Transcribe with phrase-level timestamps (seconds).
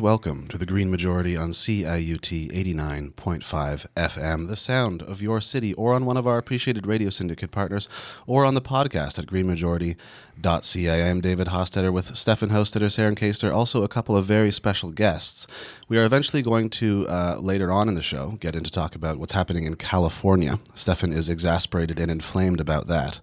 [0.00, 5.74] And welcome to the Green Majority on CIUT 89.5 FM, the sound of your city,
[5.74, 7.86] or on one of our appreciated radio syndicate partners,
[8.26, 10.90] or on the podcast at greenmajority.ca.
[10.90, 14.90] I am David Hostetter with Stefan Hostetter, Saren Kaster, also a couple of very special
[14.90, 15.46] guests.
[15.86, 19.18] We are eventually going to, uh, later on in the show, get into talk about
[19.18, 20.60] what's happening in California.
[20.74, 23.20] Stefan is exasperated and inflamed about that.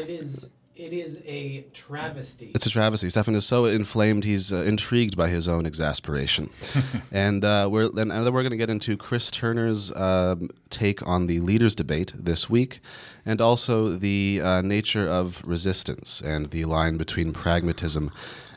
[0.00, 0.48] It is
[0.84, 2.52] it is a travesty.
[2.54, 3.08] It's a travesty.
[3.08, 6.50] Stefan is so inflamed; he's uh, intrigued by his own exasperation,
[7.12, 11.26] and uh, we're and then we're going to get into Chris Turner's um, take on
[11.26, 12.80] the leaders' debate this week,
[13.24, 18.10] and also the uh, nature of resistance and the line between pragmatism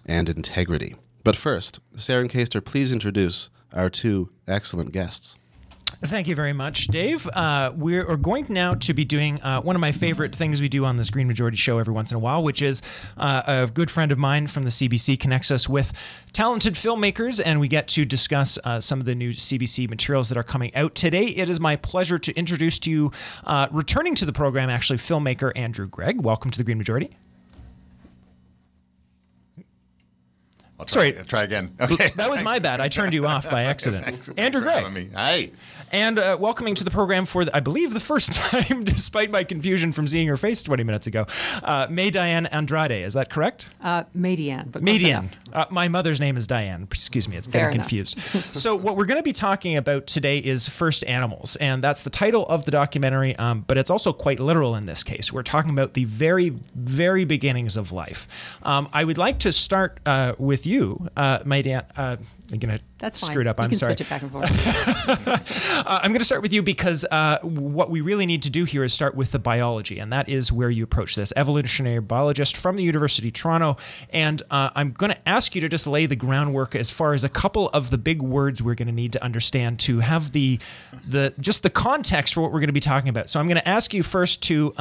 [0.06, 0.96] and integrity.
[1.24, 5.38] But first, Saren Kaster, please introduce our two excellent guests.
[6.04, 7.26] Thank you very much, Dave.
[7.34, 10.86] Uh, we're going now to be doing uh, one of my favorite things we do
[10.86, 12.84] on this Green Majority show every once in a while, which is
[13.18, 15.94] uh, a good friend of mine from the CBC connects us with
[16.34, 20.38] talented filmmakers, and we get to discuss uh, some of the new CBC materials that
[20.38, 20.94] are coming out.
[20.94, 23.12] Today, it is my pleasure to introduce to you,
[23.46, 26.22] uh, returning to the program, actually, filmmaker Andrew Gregg.
[26.22, 27.18] Welcome to the Green Majority.
[30.80, 31.26] I'll try, Sorry.
[31.26, 31.74] try again.
[31.82, 32.10] Okay.
[32.16, 32.80] That was my bad.
[32.82, 34.30] I turned you off by accident.
[34.38, 35.10] Andrew thanks for me.
[35.16, 35.52] Hi.
[35.92, 39.44] And uh, welcoming to the program for, the, I believe, the first time, despite my
[39.46, 41.26] confusion from seeing her face 20 minutes ago,
[41.64, 42.92] uh, May Diane Andrade.
[42.92, 43.70] Is that correct?
[43.82, 45.20] Uh, Maydianne, but close Median.
[45.20, 45.38] enough.
[45.54, 46.84] Uh, my mother's name is Diane.
[46.92, 48.20] Excuse me, it's Fair getting confused.
[48.54, 52.10] so, what we're going to be talking about today is First Animals, and that's the
[52.10, 55.32] title of the documentary, um, but it's also quite literal in this case.
[55.32, 58.28] We're talking about the very, very beginnings of life.
[58.64, 61.86] Um, I would like to start uh, with you, uh, my Dan.
[61.96, 62.18] Uh,
[62.52, 63.32] I'm going to That's fine.
[63.32, 63.58] screw it up.
[63.58, 63.92] You I'm can sorry.
[63.92, 65.48] switch it back and forth.
[65.78, 68.66] Uh, I'm going to start with you because uh, what we really need to do
[68.66, 71.32] here is start with the biology, and that is where you approach this.
[71.36, 73.78] Evolutionary biologist from the University of Toronto,
[74.12, 77.24] and uh, I'm going to ask you to just lay the groundwork as far as
[77.24, 80.60] a couple of the big words we're going to need to understand to have the
[81.08, 83.30] the just the context for what we're going to be talking about.
[83.30, 84.74] So I'm going to ask you first to.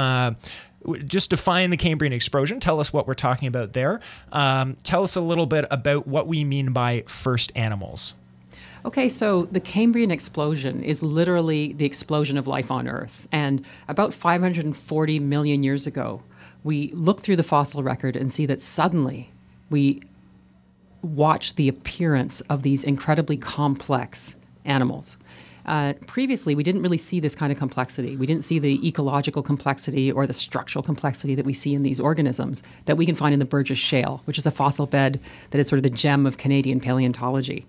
[1.04, 2.60] Just define the Cambrian explosion.
[2.60, 4.00] Tell us what we're talking about there.
[4.32, 8.14] Um, tell us a little bit about what we mean by first animals.
[8.84, 13.26] Okay, so the Cambrian explosion is literally the explosion of life on Earth.
[13.32, 16.22] And about 540 million years ago,
[16.62, 19.32] we look through the fossil record and see that suddenly
[19.70, 20.02] we
[21.02, 25.16] watch the appearance of these incredibly complex animals.
[25.66, 28.16] Uh, previously, we didn't really see this kind of complexity.
[28.16, 31.98] We didn't see the ecological complexity or the structural complexity that we see in these
[31.98, 35.58] organisms that we can find in the Burgess Shale, which is a fossil bed that
[35.58, 37.66] is sort of the gem of Canadian paleontology.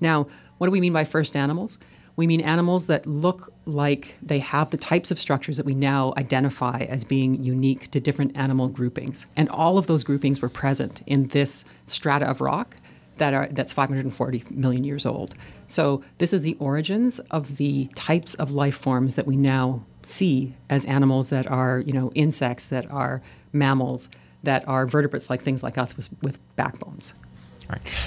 [0.00, 0.26] Now,
[0.58, 1.78] what do we mean by first animals?
[2.16, 6.14] We mean animals that look like they have the types of structures that we now
[6.16, 9.26] identify as being unique to different animal groupings.
[9.36, 12.76] And all of those groupings were present in this strata of rock
[13.16, 15.34] that are that's 540 million years old.
[15.68, 20.54] So this is the origins of the types of life forms that we now see
[20.68, 24.10] as animals that are, you know, insects that are mammals
[24.42, 27.14] that are vertebrates like things like us with, with backbones.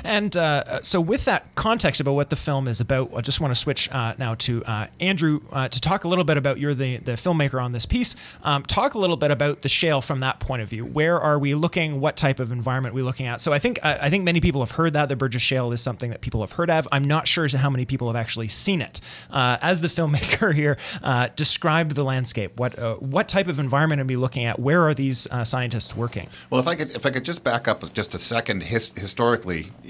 [0.03, 3.51] And uh, so, with that context about what the film is about, I just want
[3.51, 6.73] to switch uh, now to uh, Andrew uh, to talk a little bit about you're
[6.73, 8.15] the, the filmmaker on this piece.
[8.43, 10.85] Um, talk a little bit about the shale from that point of view.
[10.85, 11.99] Where are we looking?
[11.99, 13.41] What type of environment are we looking at?
[13.41, 16.11] So, I think I think many people have heard that the Burgess Shale is something
[16.11, 16.87] that people have heard of.
[16.91, 19.01] I'm not sure as to how many people have actually seen it.
[19.29, 22.59] Uh, as the filmmaker here, uh, describe the landscape.
[22.59, 24.59] What what type of environment are we looking at?
[24.59, 26.27] Where are these scientists working?
[26.49, 29.46] Well, if I could, if I could just back up just a second, his, historically,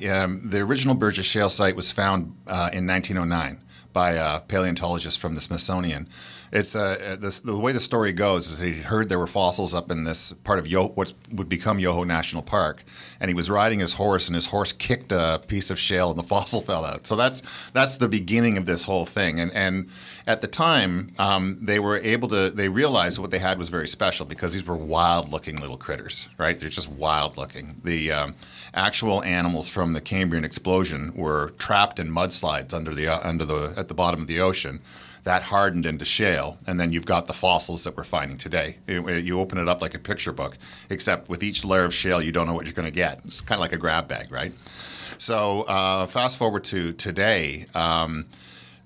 [0.09, 3.61] um, the original Burgess Shale site was found uh, in 1909
[3.93, 6.07] by a paleontologist from the Smithsonian.
[6.51, 9.91] It's uh, the, the way the story goes is he heard there were fossils up
[9.91, 12.83] in this part of Yo, what would become Yoho National Park,
[13.19, 16.17] and he was riding his horse, and his horse kicked a piece of shale, and
[16.17, 17.05] the fossil fell out.
[17.05, 19.39] So that's that's the beginning of this whole thing.
[19.39, 19.89] And and
[20.25, 23.87] at the time, um, they were able to they realized what they had was very
[23.87, 26.57] special because these were wild-looking little critters, right?
[26.57, 27.81] They're just wild-looking.
[27.83, 28.35] The um,
[28.73, 33.73] actual animals from the Cambrian explosion were trapped in mudslides under the uh, under the
[33.77, 34.81] at the bottom of the ocean
[35.27, 38.77] that hardened into shale, and then you've got the fossils that we're finding today.
[38.87, 40.57] You, you open it up like a picture book,
[40.89, 43.19] except with each layer of shale, you don't know what you're going to get.
[43.25, 44.53] It's kind of like a grab bag, right?
[45.17, 47.65] So uh, fast forward to today.
[47.75, 48.27] Um,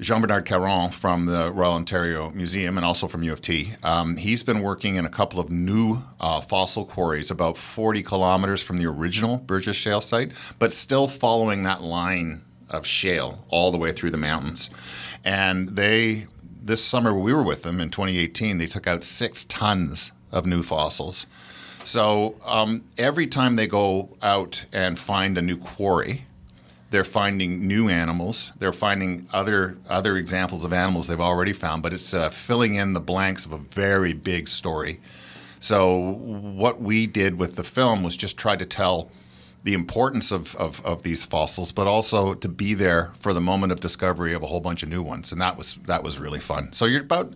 [0.01, 3.74] Jean Bernard Caron from the Royal Ontario Museum and also from U of T.
[3.83, 8.63] Um, he's been working in a couple of new uh, fossil quarries about 40 kilometers
[8.63, 13.77] from the original Burgess Shale site, but still following that line of shale all the
[13.77, 14.71] way through the mountains.
[15.24, 16.25] And they,
[16.63, 20.63] this summer we were with them in 2018, they took out six tons of new
[20.63, 21.27] fossils.
[21.83, 26.25] So um, every time they go out and find a new quarry,
[26.92, 28.54] they're finding new animals.
[28.60, 32.94] They're finding other other examples of animals they've already found, but it's uh, filling in
[32.94, 35.00] the blanks of a very big story.
[35.60, 35.98] So
[36.58, 39.10] what we did with the film was just try to tell
[39.64, 43.72] the importance of, of, of these fossils, but also to be there for the moment
[43.72, 46.40] of discovery of a whole bunch of new ones, and that was that was really
[46.40, 46.74] fun.
[46.74, 47.34] So you're about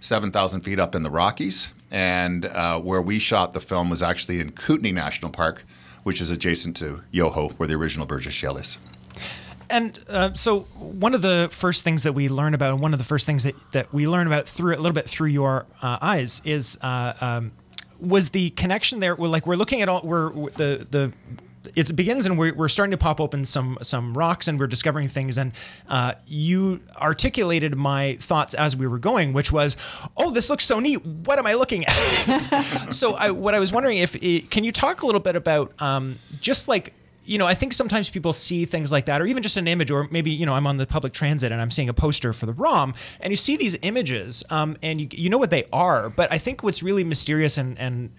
[0.00, 4.02] seven thousand feet up in the Rockies, and uh, where we shot the film was
[4.02, 5.64] actually in Kootenay National Park,
[6.02, 8.78] which is adjacent to Yoho, where the original Burgess Shale is.
[9.70, 12.98] And uh, so, one of the first things that we learn about, and one of
[12.98, 15.98] the first things that, that we learn about through a little bit through your uh,
[16.02, 17.52] eyes, is uh, um,
[17.98, 19.14] was the connection there.
[19.14, 21.12] We're like we're looking at all we're the the
[21.76, 25.08] it begins and we're, we're starting to pop open some some rocks and we're discovering
[25.08, 25.38] things.
[25.38, 25.52] And
[25.88, 29.76] uh, you articulated my thoughts as we were going which was
[30.16, 31.04] oh this looks so neat.
[31.04, 31.92] What am i looking at?
[32.92, 35.72] So I, what i was wondering if it, can you talk a little bit about
[35.80, 36.94] um, just like
[37.24, 39.90] you know, I think sometimes people see things like that, or even just an image,
[39.90, 42.46] or maybe you know, I'm on the public transit and I'm seeing a poster for
[42.46, 46.10] the ROM, and you see these images, um, and you, you know what they are.
[46.10, 48.10] But I think what's really mysterious and and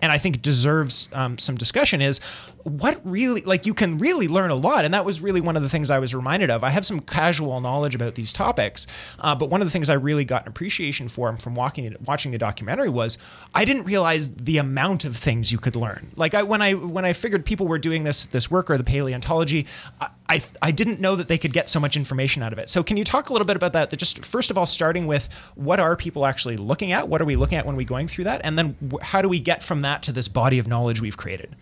[0.00, 2.20] and I think deserves um, some discussion is
[2.68, 5.62] what really like you can really learn a lot and that was really one of
[5.62, 6.62] the things i was reminded of.
[6.64, 8.86] I have some casual knowledge about these topics
[9.20, 12.32] uh, but one of the things i really got an appreciation for from walking watching
[12.32, 13.18] the documentary was
[13.54, 16.10] i didn't realize the amount of things you could learn.
[16.16, 18.84] Like I, when i when i figured people were doing this this work or the
[18.84, 19.66] paleontology
[20.00, 22.68] I, I, I didn't know that they could get so much information out of it.
[22.68, 23.90] So can you talk a little bit about that?
[23.90, 27.08] That just first of all starting with what are people actually looking at?
[27.08, 28.42] What are we looking at when we're going through that?
[28.44, 31.56] And then how do we get from that to this body of knowledge we've created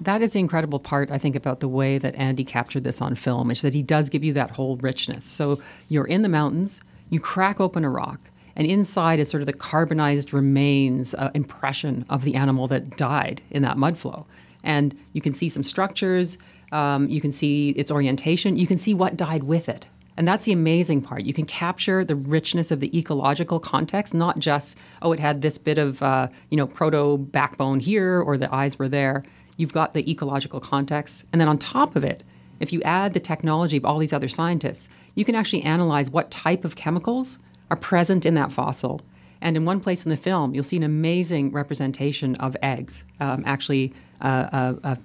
[0.00, 3.14] that is the incredible part, I think, about the way that Andy captured this on
[3.14, 5.24] film, is that he does give you that whole richness.
[5.24, 6.80] So you're in the mountains,
[7.10, 12.04] you crack open a rock, and inside is sort of the carbonized remains uh, impression
[12.08, 14.26] of the animal that died in that mud flow.
[14.62, 16.38] And you can see some structures,
[16.72, 19.86] um, you can see its orientation, you can see what died with it.
[20.16, 21.22] And that's the amazing part.
[21.22, 25.56] You can capture the richness of the ecological context, not just, oh, it had this
[25.56, 29.22] bit of, uh, you know, proto backbone here or the eyes were there
[29.60, 31.24] you've got the ecological context.
[31.32, 32.24] And then on top of it,
[32.60, 36.30] if you add the technology of all these other scientists, you can actually analyze what
[36.30, 37.38] type of chemicals
[37.70, 39.00] are present in that fossil.
[39.40, 43.04] And in one place in the film, you'll see an amazing representation of eggs.
[43.20, 44.98] Um, actually, uh, a, a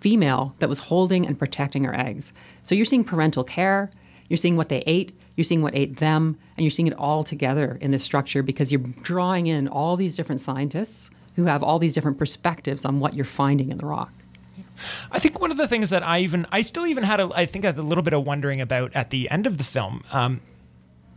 [0.00, 2.32] female that was holding and protecting her eggs.
[2.62, 3.90] So you're seeing parental care,
[4.28, 7.24] you're seeing what they ate, you're seeing what ate them, and you're seeing it all
[7.24, 11.78] together in this structure because you're drawing in all these different scientists who have all
[11.78, 14.12] these different perspectives on what you're finding in the rock.
[15.10, 17.46] I think one of the things that I even, I still even had a, I
[17.46, 20.40] think a little bit of wondering about at the end of the film, um,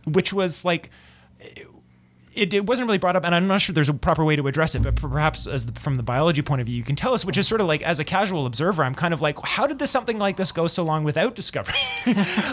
[0.04, 0.90] which was like,
[2.36, 4.46] it, it, wasn't really brought up, and I'm not sure there's a proper way to
[4.46, 7.14] address it, but perhaps as the, from the biology point of view, you can tell
[7.14, 9.66] us, which is sort of like as a casual observer, I'm kind of like, how
[9.66, 11.74] did this something like this go so long without discovery?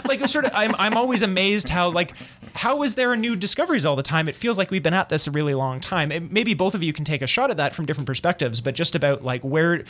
[0.08, 2.14] like, sort of, I'm I'm always amazed how like
[2.54, 4.28] how is there a new discoveries all the time?
[4.28, 6.12] It feels like we've been at this a really long time.
[6.12, 8.74] It, maybe both of you can take a shot at that from different perspectives, but
[8.74, 9.84] just about like where,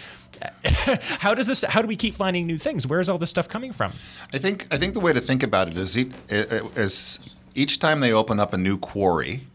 [0.64, 1.62] how does this?
[1.62, 2.87] How do we keep finding new things?
[2.87, 3.92] Where is all this stuff coming from?
[4.33, 5.97] I think I think the way to think about it is,
[6.28, 7.18] is
[7.54, 9.47] each time they open up a new quarry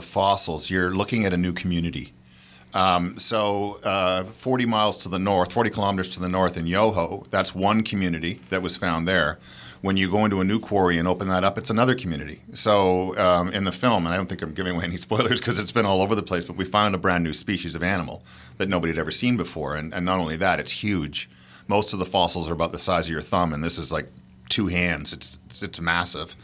[0.00, 2.12] fossils, you're looking at a new community.
[2.74, 7.24] Um, so, uh, 40 miles to the north, 40 kilometers to the north in Yoho,
[7.30, 9.38] that's one community that was found there.
[9.80, 12.40] When you go into a new quarry and open that up, it's another community.
[12.52, 15.58] So, um, in the film, and I don't think I'm giving away any spoilers because
[15.58, 18.24] it's been all over the place, but we found a brand new species of animal
[18.58, 19.76] that nobody had ever seen before.
[19.76, 21.28] And, and not only that, it's huge.
[21.68, 24.08] Most of the fossils are about the size of your thumb, and this is like
[24.48, 25.12] two hands.
[25.12, 26.34] It's, it's, it's massive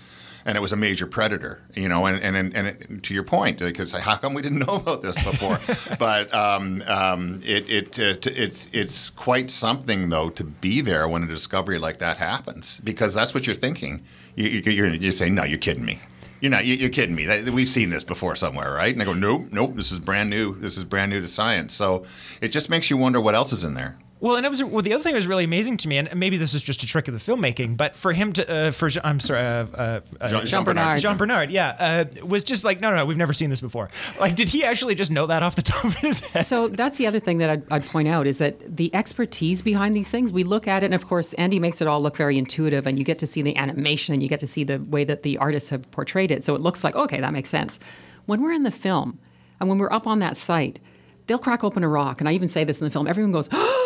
[0.45, 2.07] and it was a major predator, you know.
[2.07, 5.23] And and and it, to your point, because how come we didn't know about this
[5.23, 5.59] before?
[5.99, 11.23] but um, um, it, it, it it's it's quite something though to be there when
[11.23, 14.03] a discovery like that happens, because that's what you're thinking.
[14.37, 16.01] You, you're you're saying, no, you're kidding me.
[16.41, 16.65] You're not.
[16.65, 17.51] You're kidding me.
[17.51, 18.93] We've seen this before somewhere, right?
[18.93, 19.75] And I go, nope, nope.
[19.75, 20.55] This is brand new.
[20.55, 21.75] This is brand new to science.
[21.75, 22.05] So
[22.41, 23.99] it just makes you wonder what else is in there.
[24.21, 24.83] Well, and it was well.
[24.83, 26.87] The other thing that was really amazing to me, and maybe this is just a
[26.87, 30.29] trick of the filmmaking, but for him to, uh, for I'm sorry, uh, uh, uh
[30.29, 33.33] Jean, Jean, Bernard, Jean Bernard, yeah, uh, was just like, no, no, no, we've never
[33.33, 33.89] seen this before.
[34.21, 36.45] Like, did he actually just know that off the top of his head?
[36.45, 39.97] So that's the other thing that I'd, I'd point out is that the expertise behind
[39.97, 40.33] these things.
[40.33, 42.99] We look at it, and of course, Andy makes it all look very intuitive, and
[42.99, 45.39] you get to see the animation, and you get to see the way that the
[45.39, 46.45] artists have portrayed it.
[46.45, 47.81] So it looks like okay, that makes sense.
[48.27, 49.19] When we're in the film,
[49.59, 50.79] and when we're up on that site,
[51.27, 53.07] they'll crack open a rock, and I even say this in the film.
[53.07, 53.49] Everyone goes.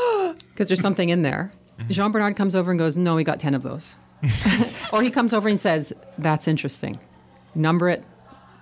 [0.55, 1.53] Because there's something in there.
[1.79, 1.91] Mm-hmm.
[1.91, 3.97] Jean Bernard comes over and goes, No, we got 10 of those.
[4.93, 6.99] or he comes over and says, That's interesting.
[7.55, 8.05] Number it,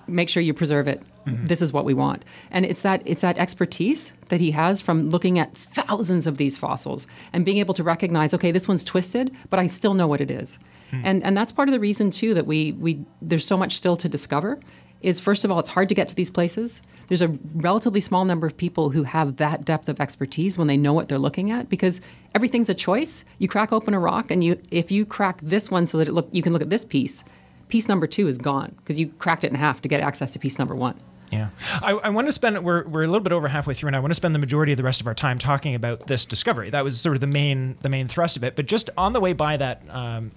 [0.07, 1.03] make sure you preserve it.
[1.25, 5.09] This is what we want, and it's that it's that expertise that he has from
[5.11, 9.31] looking at thousands of these fossils and being able to recognize, okay, this one's twisted,
[9.49, 10.59] but I still know what it is,
[10.91, 13.97] and and that's part of the reason too that we we there's so much still
[13.99, 14.59] to discover.
[15.03, 16.81] Is first of all, it's hard to get to these places.
[17.09, 20.77] There's a relatively small number of people who have that depth of expertise when they
[20.77, 22.01] know what they're looking at because
[22.35, 23.25] everything's a choice.
[23.39, 26.13] You crack open a rock, and you if you crack this one so that it
[26.13, 27.25] look you can look at this piece,
[27.69, 30.39] piece number two is gone because you cracked it in half to get access to
[30.39, 30.99] piece number one.
[31.33, 31.49] Yeah,
[31.83, 32.63] I, I want to spend.
[32.63, 34.73] We're, we're a little bit over halfway through, and I want to spend the majority
[34.73, 36.69] of the rest of our time talking about this discovery.
[36.69, 38.55] That was sort of the main the main thrust of it.
[38.55, 40.31] But just on the way by that um,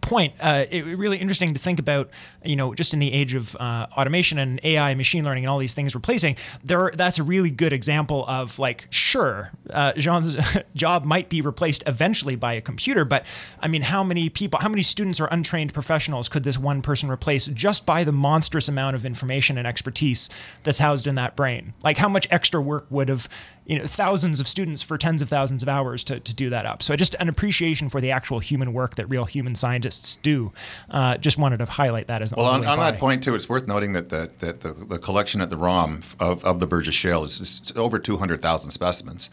[0.00, 2.10] point, uh, it really interesting to think about.
[2.44, 5.58] You know, just in the age of uh, automation and AI, machine learning, and all
[5.58, 10.36] these things replacing, there that's a really good example of like, sure, uh, Jean's
[10.74, 13.26] job might be replaced eventually by a computer, but
[13.60, 17.10] I mean, how many people, how many students or untrained professionals could this one person
[17.10, 20.30] replace just by the monstrous amount of information and expertise
[20.62, 21.74] that's housed in that brain?
[21.82, 23.28] Like, how much extra work would have
[23.70, 26.66] you know thousands of students for tens of thousands of hours to, to do that
[26.66, 26.82] up.
[26.82, 30.52] So just an appreciation for the actual human work that real human scientists do.
[30.90, 33.68] Uh, just wanted to highlight that as Well, on, on that point too, it's worth
[33.68, 37.22] noting that the, that the, the collection at the ROM of, of the Burgess Shale
[37.22, 39.30] is, is over 200,000 specimens.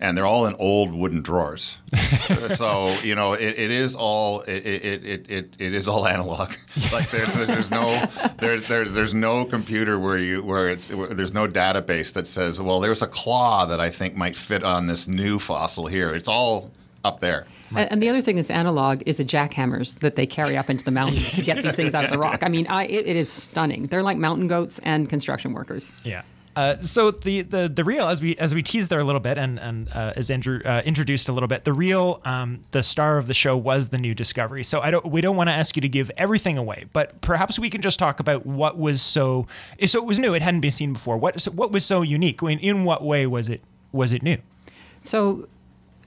[0.00, 1.78] And they're all in old wooden drawers.
[2.48, 6.52] so, you know, it, it is all it, it, it, it, it is all analog.
[6.92, 8.04] like there's there's no
[8.38, 12.60] there's there's there's no computer where you where it's where there's no database that says,
[12.60, 16.14] well, there's a claw that I think might fit on this new fossil here.
[16.14, 16.72] It's all
[17.04, 17.46] up there.
[17.70, 20.84] And, and the other thing that's analog is the jackhammers that they carry up into
[20.84, 22.42] the mountains to get these things out of the rock.
[22.42, 23.86] I mean, I, it, it is stunning.
[23.86, 25.92] They're like mountain goats and construction workers.
[26.04, 26.22] Yeah.
[26.56, 29.36] Uh, so the, the the real as we as we teased there a little bit
[29.36, 33.18] and and uh, as Andrew uh, introduced a little bit the real um, the star
[33.18, 34.64] of the show was the new discovery.
[34.64, 37.58] So I don't we don't want to ask you to give everything away but perhaps
[37.58, 39.46] we can just talk about what was so
[39.84, 40.34] so it was new.
[40.34, 41.18] It hadn't been seen before.
[41.18, 42.42] What so what was so unique?
[42.42, 43.60] I mean, in what way was it
[43.92, 44.38] was it new?
[45.00, 45.48] So,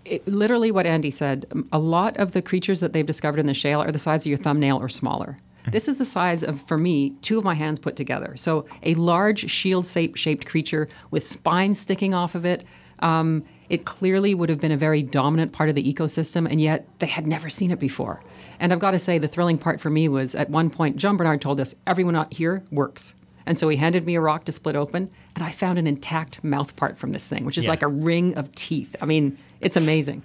[0.06, 3.54] it, literally, what Andy said a lot of the creatures that they've discovered in the
[3.54, 5.38] shale are the size of your thumbnail or smaller.
[5.72, 8.36] This is the size of, for me, two of my hands put together.
[8.36, 12.64] So, a large shield shaped creature with spines sticking off of it.
[13.00, 16.88] Um, it clearly would have been a very dominant part of the ecosystem, and yet
[17.00, 18.22] they had never seen it before.
[18.60, 21.16] And I've got to say, the thrilling part for me was at one point, Jean
[21.16, 23.16] Bernard told us everyone out here works.
[23.46, 26.44] And so he handed me a rock to split open, and I found an intact
[26.44, 27.70] mouth part from this thing, which is Yeah.
[27.72, 28.96] like a ring of teeth.
[29.02, 30.24] I mean, it's amazing.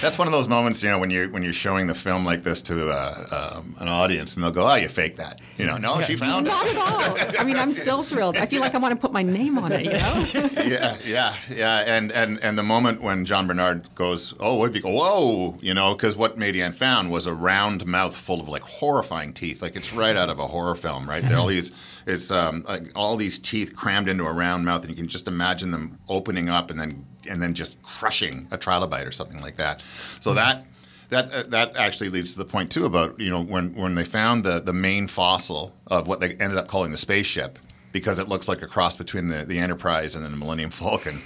[0.00, 2.42] That's one of those moments, you know, when you're when you're showing the film like
[2.42, 5.76] this to uh, um, an audience, and they'll go, "Oh, you faked that," you know.
[5.78, 6.76] No, she found Not it.
[6.76, 7.40] at all.
[7.40, 8.36] I mean, I'm still thrilled.
[8.36, 10.50] I feel like I want to put my name on it, you know?
[10.64, 11.84] yeah, yeah, yeah.
[11.86, 14.90] And and and the moment when Jean Bernard goes, "Oh, what if you go?
[14.90, 19.32] Whoa!" You know, because what Maydianne found was a round mouth full of like horrifying
[19.32, 21.22] teeth, like it's right out of a horror film, right?
[21.22, 21.72] There all these,
[22.06, 25.26] it's um, like all these teeth crammed into a round mouth, and you can just
[25.26, 29.56] imagine them opening up and then and then just crushing a trilobite or something like
[29.56, 29.82] that.
[30.20, 30.66] So that.
[31.08, 34.02] That, uh, that actually leads to the point too about you know when, when they
[34.02, 37.60] found the, the main fossil of what they ended up calling the spaceship
[37.92, 41.18] because it looks like a cross between the, the Enterprise and then the Millennium Falcon.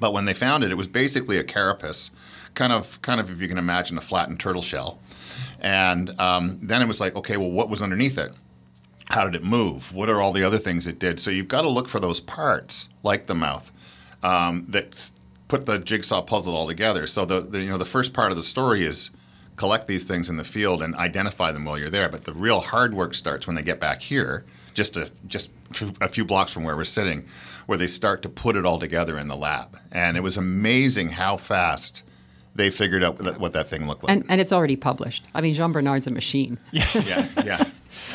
[0.00, 2.12] But when they found it, it was basically a carapace,
[2.54, 5.00] kind of, kind of if you can imagine a flattened turtle shell.
[5.60, 8.32] And um, then it was like, okay, well, what was underneath it?
[9.10, 9.92] How did it move?
[9.92, 11.18] What are all the other things it did?
[11.18, 13.72] So you've got to look for those parts, like the mouth,
[14.22, 15.10] um, that
[15.48, 17.06] put the jigsaw puzzle all together.
[17.06, 19.10] So the, the you know the first part of the story is
[19.56, 22.08] collect these things in the field and identify them while you're there.
[22.08, 25.50] But the real hard work starts when they get back here, just a just
[26.00, 27.24] a few blocks from where we're sitting,
[27.66, 29.78] where they start to put it all together in the lab.
[29.90, 32.02] And it was amazing how fast
[32.54, 34.12] they figured out what that, thing looked like.
[34.12, 35.24] And, and it's already published.
[35.32, 36.58] I mean, Jean Bernard's a machine.
[36.72, 37.64] yeah, yeah.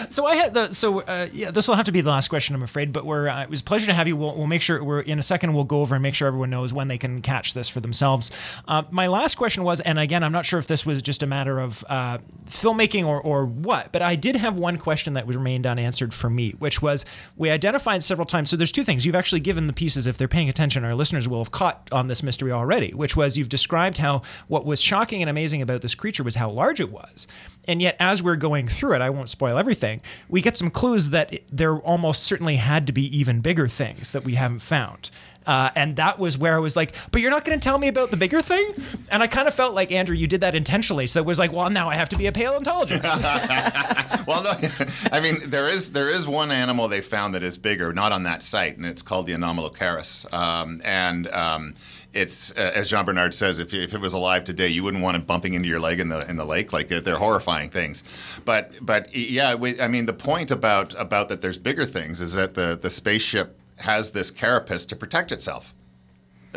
[0.10, 1.52] So I had the so uh, yeah.
[1.52, 2.92] This will have to be the last question, I'm afraid.
[2.94, 4.16] But we're uh, it was a pleasure to have you.
[4.16, 5.54] We'll, we'll make sure we're in a second.
[5.54, 8.32] We'll go over and make sure everyone knows when they can catch this for themselves.
[8.68, 11.28] Uh, my last question was, and again, I'm not sure if this was just a
[11.28, 15.66] matter of uh, filmmaking or or what, but I did have one question that remained
[15.66, 17.06] unanswered for me, which was
[17.38, 18.50] we identified several times.
[18.50, 20.08] So there's two things you've actually given the pieces.
[20.08, 23.38] If they're paying attention, our listeners will have caught on this mystery already, which was
[23.38, 26.92] you've described how what was shocking and amazing about this creature was how large it
[26.92, 27.28] was.
[27.68, 29.83] And yet, as we're going through it, I won't spoil everything.
[30.30, 34.24] We get some clues that there almost certainly had to be even bigger things that
[34.24, 35.10] we haven't found.
[35.46, 37.88] Uh, and that was where I was like, but you're not going to tell me
[37.88, 38.74] about the bigger thing?
[39.12, 41.08] And I kind of felt like, Andrew, you did that intentionally.
[41.08, 43.04] So it was like, well, now I have to be a paleontologist.
[44.28, 44.54] well, no,
[45.12, 48.24] I mean there is there is one animal they found that is bigger, not on
[48.24, 50.32] that site, and it's called the Anomalocaris.
[50.34, 51.74] Um, and um,
[52.14, 55.18] it's uh, as Jean Bernard says, if, if it was alive today, you wouldn't want
[55.18, 56.72] it bumping into your leg in the in the lake.
[56.72, 58.04] Like they're, they're horrifying things.
[58.46, 62.34] But but yeah, we, I mean the point about about that there's bigger things is
[62.34, 65.74] that the the spaceship has this carapace to protect itself.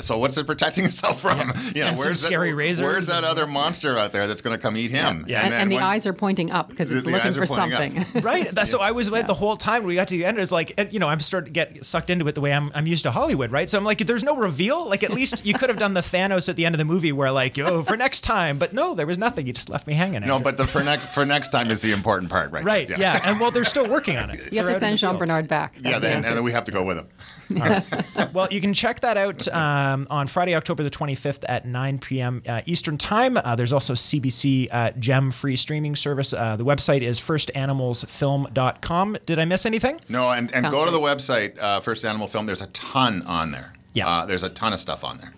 [0.01, 1.39] So what's it protecting itself from?
[1.75, 4.43] You know, And some where's that, scary razors Where's that other monster out there that's
[4.43, 5.25] going to come eat him?
[5.29, 5.43] Yeah.
[5.43, 7.47] And, then and the when- eyes are pointing up because it's the looking eyes for
[7.47, 8.05] something.
[8.23, 8.51] right.
[8.55, 10.39] That's, So I was with the whole time we got to the end.
[10.39, 12.87] It's like, you know, I'm starting to get sucked into it the way I'm, I'm
[12.87, 13.69] used to Hollywood, right?
[13.69, 14.87] So I'm like, there's no reveal.
[14.89, 17.13] Like, at least you could have done the Thanos at the end of the movie
[17.13, 18.59] where, like, oh, for next time.
[18.59, 19.47] But no, there was nothing.
[19.47, 20.21] You just left me hanging.
[20.23, 20.45] No, Andrew.
[20.45, 22.65] but the for next for next time is the important part, right?
[22.65, 22.89] Right.
[22.89, 23.21] Yeah.
[23.25, 24.53] And well, they're still working on it.
[24.53, 25.75] You have They're to send Jean Bernard back.
[25.75, 27.09] That's Yeah, the then, and then we have to go with him.
[28.33, 31.99] Well, you can check that out uh, um, on Friday, October the 25th at 9
[31.99, 32.43] p.m.
[32.47, 33.37] Uh, Eastern Time.
[33.37, 36.33] Uh, there's also CBC uh, Gem free streaming service.
[36.33, 39.19] Uh, the website is firstanimalsfilm.com.
[39.27, 40.01] Did I miss anything?
[40.09, 42.47] No, and, and Sounds go to the website, uh, First Animal Film.
[42.47, 43.75] There's a ton on there.
[43.93, 44.09] Yeah.
[44.09, 45.33] Uh, there's a ton of stuff on there.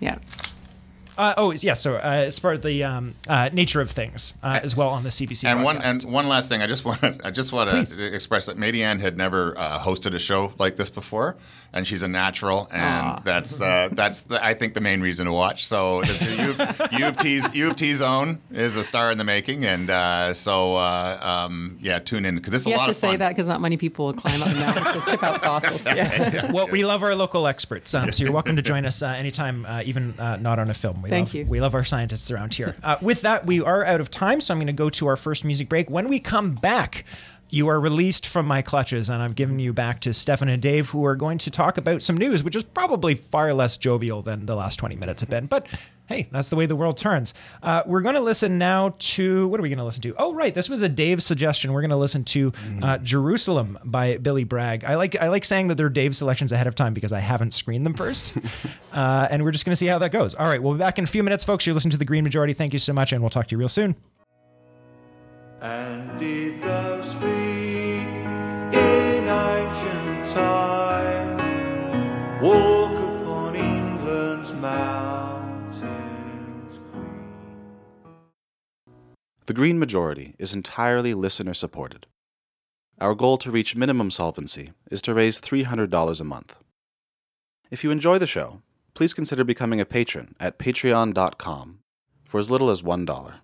[0.00, 0.18] yeah.
[1.18, 1.80] Uh, oh, yes.
[1.82, 5.02] So uh, it's part of the um, uh, nature of things uh, as well on
[5.02, 5.44] the CBC.
[5.46, 8.46] And one and one last thing, I just want to I just want to express
[8.46, 11.36] that Maydianne had never uh, hosted a show like this before,
[11.72, 13.20] and she's a natural, and Aw.
[13.24, 15.66] that's uh, that's the, I think the main reason to watch.
[15.66, 19.10] So this is- U of, U of T's U of T's own is a star
[19.10, 22.72] in the making, and uh, so uh, um, yeah, tune in because it's a He
[22.72, 25.04] has lot to of say that because not many people will climb up the mountains
[25.04, 25.86] to chip out fossils.
[25.92, 26.50] Yeah.
[26.52, 29.66] well, we love our local experts, um, so you're welcome to join us uh, anytime,
[29.66, 31.02] uh, even uh, not on a film.
[31.02, 31.44] We Thank love, you.
[31.46, 32.76] We love our scientists around here.
[32.82, 35.16] Uh, with that, we are out of time, so I'm going to go to our
[35.16, 35.90] first music break.
[35.90, 37.04] When we come back,
[37.52, 40.88] you are released from my clutches, and I've given you back to Stefan and Dave,
[40.88, 44.46] who are going to talk about some news, which is probably far less jovial than
[44.46, 45.46] the last 20 minutes have been.
[45.46, 45.66] But
[46.06, 47.34] hey, that's the way the world turns.
[47.62, 50.14] Uh, we're going to listen now to what are we going to listen to?
[50.16, 51.74] Oh, right, this was a Dave suggestion.
[51.74, 54.84] We're going to listen to uh, Jerusalem by Billy Bragg.
[54.84, 57.52] I like I like saying that they're Dave selections ahead of time because I haven't
[57.52, 58.34] screened them first,
[58.94, 60.34] uh, and we're just going to see how that goes.
[60.34, 61.66] All right, we'll be back in a few minutes, folks.
[61.66, 62.54] You're listening to the Green Majority.
[62.54, 63.94] Thank you so much, and we'll talk to you real soon.
[70.32, 71.36] Time?
[72.40, 75.78] Walk upon England's mountains,
[76.92, 78.10] Queen.
[79.46, 82.06] The Green Majority is entirely listener supported.
[83.00, 86.58] Our goal to reach minimum solvency is to raise $300 a month.
[87.70, 88.62] If you enjoy the show,
[88.94, 91.78] please consider becoming a patron at patreon.com
[92.24, 93.34] for as little as $1.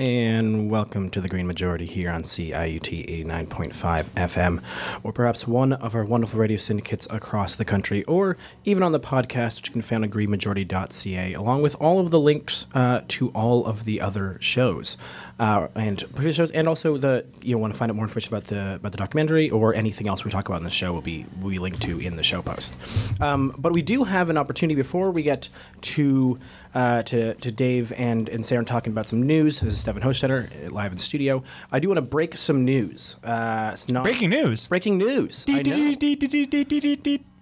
[0.00, 4.62] And welcome to the Green Majority here on CIUT 89.5 FM,
[5.02, 9.00] or perhaps one of our wonderful radio syndicates across the country, or even on the
[9.00, 13.30] podcast, which you can find on greenmajority.ca, along with all of the links uh, to
[13.30, 14.96] all of the other shows
[15.38, 18.34] uh, and previous shows, and also the you know, want to find out more information
[18.34, 21.00] about the about the documentary or anything else we talk about in the show will
[21.00, 23.20] be will be linked to in the show post.
[23.20, 25.48] Um, but we do have an opportunity before we get
[25.82, 26.38] to
[26.74, 29.60] uh, to to Dave and and Sarah talking about some news.
[29.60, 31.42] This is Stefan Hostetter uh, live in the studio.
[31.70, 33.16] I do want to break some news.
[33.22, 34.66] Uh, it's not Breaking news.
[34.66, 35.44] Breaking news.
[35.48, 35.76] I know.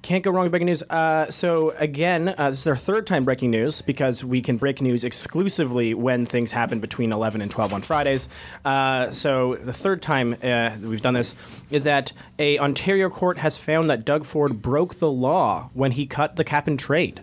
[0.07, 0.85] Can't go wrong with breaking news.
[0.85, 4.81] Uh, so again, uh, this is our third time breaking news because we can break
[4.81, 8.29] news exclusively when things happen between 11 and 12 on Fridays.
[8.65, 11.35] Uh, so the third time uh, that we've done this
[11.73, 16.07] is that a Ontario court has found that Doug Ford broke the law when he
[16.07, 17.21] cut the cap and trade.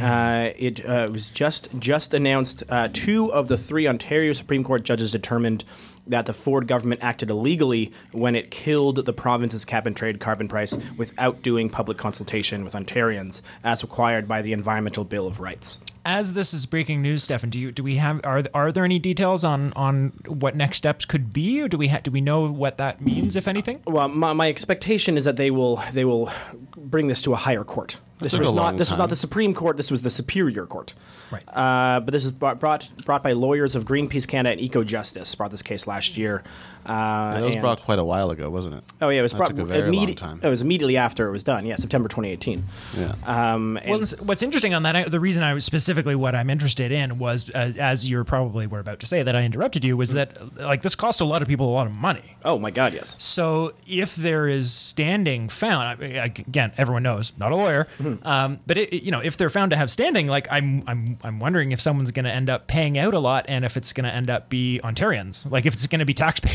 [0.00, 2.62] Uh, it uh, was just just announced.
[2.68, 5.64] Uh, two of the three Ontario Supreme Court judges determined
[6.06, 10.48] that the Ford government acted illegally when it killed the province's cap and trade carbon
[10.48, 15.80] price without doing public consultation with Ontarians, as required by the Environmental Bill of Rights.
[16.06, 18.98] As this is breaking news, Stefan, do you do we have are are there any
[18.98, 22.46] details on on what next steps could be, or do we ha- do we know
[22.46, 23.80] what that means, if anything?
[23.86, 26.30] Well, my, my expectation is that they will they will
[26.76, 28.00] bring this to a higher court.
[28.18, 29.76] This was not this was not the Supreme Court.
[29.78, 30.94] This was the Superior Court.
[31.32, 31.42] Right.
[31.48, 35.36] Uh, but this is brought, brought brought by lawyers of Greenpeace Canada and Ecojustice.
[35.36, 36.42] Brought this case last year.
[36.86, 38.84] Uh, That was and- brought quite a while ago, wasn't it?
[39.00, 40.40] Oh yeah, it was That brought took a very immedi- long time.
[40.42, 41.64] It was immediately after it was done.
[41.66, 42.64] Yeah, September 2018.
[42.98, 43.14] Yeah.
[43.26, 46.50] Um, and Well, what's interesting on that, I- the reason I was specifically what I'm
[46.50, 49.96] interested in was, uh, as you're probably were about to say that I interrupted you,
[49.96, 52.36] was that uh, like this cost a lot of people a lot of money.
[52.44, 53.16] oh my God, yes.
[53.18, 57.86] So if there is standing found, I- I- again, everyone knows, not a lawyer,
[58.22, 61.18] um, but it, it- you know, if they're found to have standing, like I'm, I'm,
[61.22, 63.92] I'm wondering if someone's going to end up paying out a lot, and if it's
[63.92, 66.54] going to end up be Ontarians, like if it's going to be taxpayer.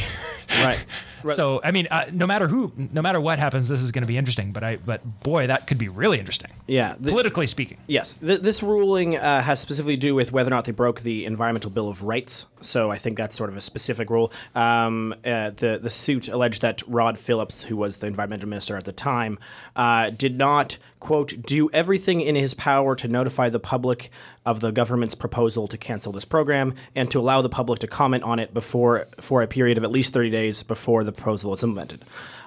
[0.62, 0.79] Right.
[1.23, 1.36] Right.
[1.36, 4.08] So I mean, uh, no matter who, no matter what happens, this is going to
[4.08, 4.51] be interesting.
[4.51, 6.51] But I, but boy, that could be really interesting.
[6.67, 7.77] Yeah, this- politically speaking.
[7.88, 11.01] Yes, th- this ruling uh, has specifically to do with whether or not they broke
[11.01, 12.47] the Environmental Bill of Rights.
[12.62, 14.32] So I think that's sort of a specific rule.
[14.55, 18.86] Um, uh, the the suit alleged that Rod Phillips, who was the environmental minister at
[18.86, 19.39] the time,
[19.75, 24.10] uh, did not quote, do everything in his power to notify the public
[24.45, 28.23] of the government's proposal to cancel this program and to allow the public to comment
[28.23, 31.63] on it before for a period of at least 30 days before the proposal is
[31.63, 32.04] implemented.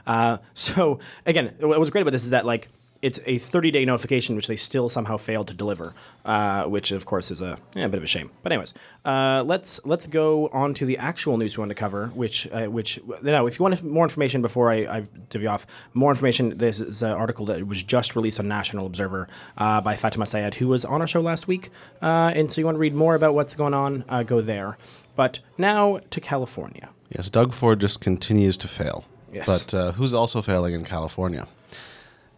[0.07, 2.69] Uh, so again, what was great about this is that like
[3.03, 5.93] it's a 30 day notification, which they still somehow failed to deliver,
[6.25, 8.31] uh, which of course is a, yeah, a bit of a shame.
[8.45, 12.07] But anyways, uh, let's let's go on to the actual news we want to cover,
[12.09, 16.13] which uh, which now if you want more information before I, I divvy off more
[16.13, 20.25] information, this is an article that was just released on National Observer uh, by Fatima
[20.25, 21.71] Syed, who was on our show last week,
[22.01, 24.79] uh, and so you want to read more about what's going on, uh, go there.
[25.15, 26.91] But now to California.
[27.11, 29.05] Yes, Doug Ford just continues to fail.
[29.33, 29.47] Yes.
[29.47, 31.47] But uh, who's also failing in California?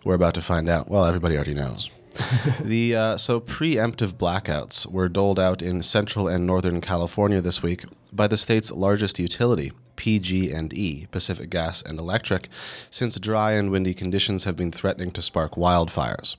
[0.05, 0.89] We're about to find out.
[0.89, 1.91] Well, everybody already knows.
[2.61, 7.85] the uh, so preemptive blackouts were doled out in central and northern California this week
[8.13, 12.49] by the state's largest utility, PG&E, Pacific Gas and Electric,
[12.91, 16.37] since dry and windy conditions have been threatening to spark wildfires.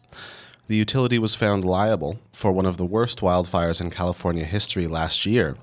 [0.68, 5.26] The utility was found liable for one of the worst wildfires in California history last
[5.26, 5.56] year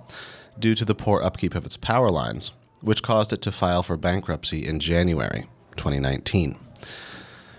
[0.63, 3.97] due to the poor upkeep of its power lines, which caused it to file for
[3.99, 6.57] bankruptcy in January 2019.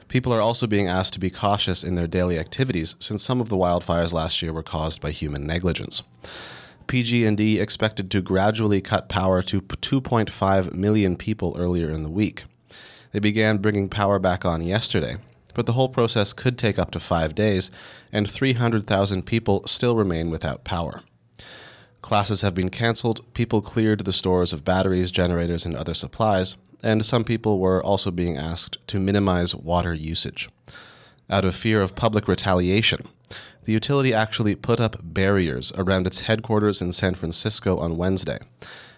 [0.07, 3.49] People are also being asked to be cautious in their daily activities since some of
[3.49, 6.01] the wildfires last year were caused by human negligence.
[6.87, 12.45] PG&E expected to gradually cut power to 2.5 million people earlier in the week.
[13.11, 15.17] They began bringing power back on yesterday,
[15.53, 17.69] but the whole process could take up to 5 days
[18.11, 21.03] and 300,000 people still remain without power.
[22.03, 27.05] Classes have been canceled, people cleared the stores of batteries, generators, and other supplies, and
[27.05, 30.49] some people were also being asked to minimize water usage.
[31.29, 33.07] Out of fear of public retaliation,
[33.63, 38.39] the utility actually put up barriers around its headquarters in San Francisco on Wednesday,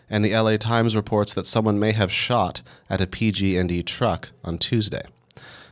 [0.10, 4.58] and the LA Times reports that someone may have shot at a PG&E truck on
[4.58, 5.04] Tuesday.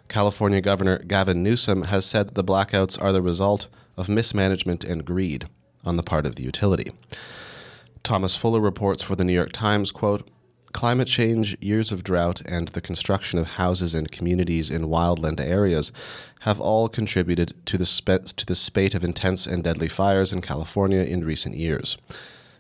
[0.08, 5.04] California Governor Gavin Newsom has said that the blackouts are the result of mismanagement and
[5.04, 5.48] greed
[5.84, 6.92] on the part of the utility.
[8.04, 10.28] Thomas Fuller reports for the New York Times, quote,
[10.74, 15.92] Climate change, years of drought, and the construction of houses and communities in wildland areas
[16.42, 20.42] have all contributed to the, spe- to the spate of intense and deadly fires in
[20.42, 21.96] California in recent years.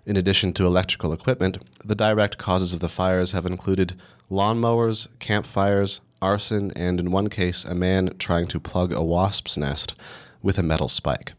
[0.06, 6.00] In addition to electrical equipment, the direct causes of the fires have included lawnmowers, campfires,
[6.22, 9.96] arson, and in one case, a man trying to plug a wasp's nest
[10.42, 11.34] with a metal spike.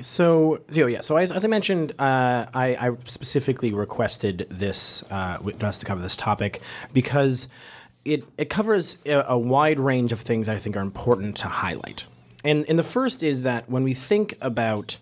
[0.00, 1.00] So, so yeah.
[1.00, 6.02] So as, as I mentioned, uh, I, I specifically requested this uh, us to cover
[6.02, 6.60] this topic
[6.92, 7.48] because
[8.04, 11.48] it it covers a, a wide range of things that I think are important to
[11.48, 12.06] highlight.
[12.44, 14.98] And and the first is that when we think about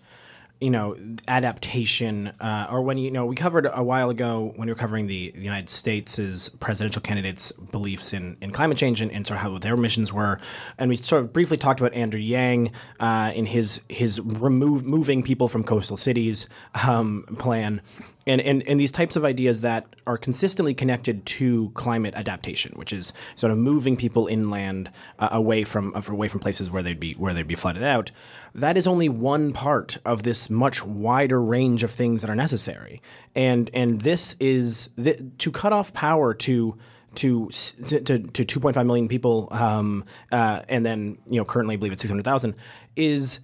[0.61, 0.95] you know
[1.27, 5.07] adaptation uh, or when you know we covered a while ago when we were covering
[5.07, 9.43] the, the United States' presidential candidates' beliefs in, in climate change and, and sort of
[9.43, 10.39] how their missions were,
[10.77, 15.23] and we sort of briefly talked about Andrew Yang uh, in his his remove moving
[15.23, 16.47] people from coastal cities
[16.87, 17.81] um, plan,
[18.27, 22.91] and, and and these types of ideas that are consistently connected to climate adaptation, which
[22.91, 26.99] is sort of moving people inland uh, away from uh, away from places where they'd
[26.99, 28.11] be where they'd be flooded out.
[28.53, 33.01] That is only one part of this much wider range of things that are necessary,
[33.35, 36.77] and and this is th- to cut off power to.
[37.19, 41.77] To, to, to, to 2.5 million people, um, uh, and then you know currently I
[41.77, 42.55] believe it's 600,000,
[42.97, 43.39] is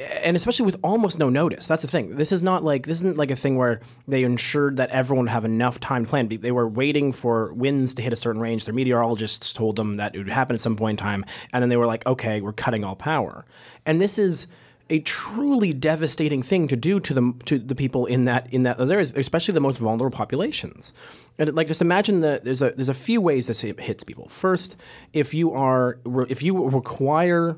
[0.00, 1.66] and especially with almost no notice.
[1.66, 2.16] That's the thing.
[2.16, 5.32] This is not like this isn't like a thing where they ensured that everyone would
[5.32, 6.28] have enough time to plan.
[6.28, 8.64] They were waiting for winds to hit a certain range.
[8.64, 11.68] Their meteorologists told them that it would happen at some point in time, and then
[11.68, 13.44] they were like, "Okay, we're cutting all power."
[13.84, 14.46] And this is
[14.90, 18.76] a truly devastating thing to do to the to the people in that in that
[18.78, 20.92] those areas, especially the most vulnerable populations.
[21.38, 24.28] And like just imagine that there's a there's a few ways this hits people.
[24.28, 24.76] First,
[25.12, 27.56] if you are if you require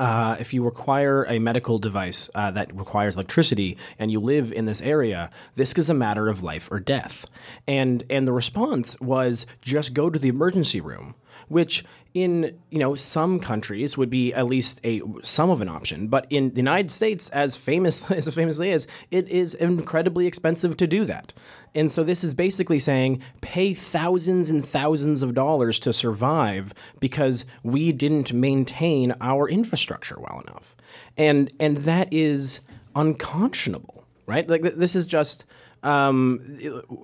[0.00, 4.64] uh, if you require a medical device uh, that requires electricity and you live in
[4.64, 7.26] this area, this is a matter of life or death.
[7.68, 11.16] And and the response was just go to the emergency room,
[11.48, 11.84] which
[12.14, 16.26] in you know some countries would be at least a some of an option, but
[16.30, 21.04] in the United States, as famous as famously is, it is incredibly expensive to do
[21.04, 21.32] that.
[21.74, 27.46] And so this is basically saying pay thousands and thousands of dollars to survive because
[27.62, 30.76] we didn't maintain our infrastructure well enough.
[31.16, 32.60] And and that is
[32.96, 34.48] unconscionable, right?
[34.48, 35.46] Like th- this is just
[35.82, 36.40] um,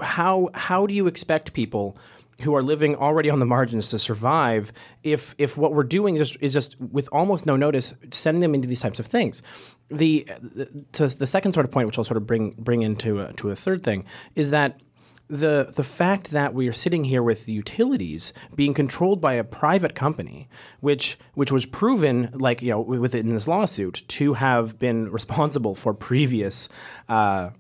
[0.03, 1.97] how how do you expect people
[2.43, 4.73] who are living already on the margins to survive
[5.03, 8.69] if if what we're doing is is just with almost no notice sending them into
[8.69, 9.43] these types of things
[9.89, 13.21] the, the to the second sort of point which I'll sort of bring bring into
[13.21, 14.81] a, to a third thing is that
[15.29, 19.45] the the fact that we are sitting here with the utilities being controlled by a
[19.45, 20.49] private company,
[20.81, 25.93] which which was proven, like you know, within this lawsuit, to have been responsible for
[25.93, 26.69] previous.
[27.09, 27.51] Uh,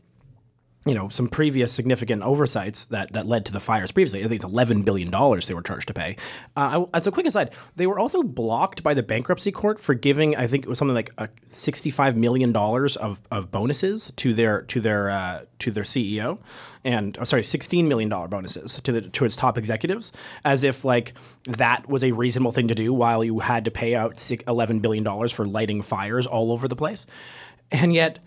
[0.86, 4.20] you know, some previous significant oversights that, that led to the fires previously.
[4.24, 6.16] I think it's $11 billion they were charged to pay.
[6.56, 10.36] Uh, as a quick aside, they were also blocked by the bankruptcy court for giving,
[10.36, 14.80] I think it was something like uh, $65 million of, of bonuses to their to
[14.80, 16.38] their uh, to their CEO,
[16.84, 20.12] and oh, sorry, $16 million bonuses to the to its top executives,
[20.44, 23.94] as if like that was a reasonable thing to do while you had to pay
[23.94, 27.06] out $11 billion for lighting fires all over the place.
[27.72, 28.20] And yet,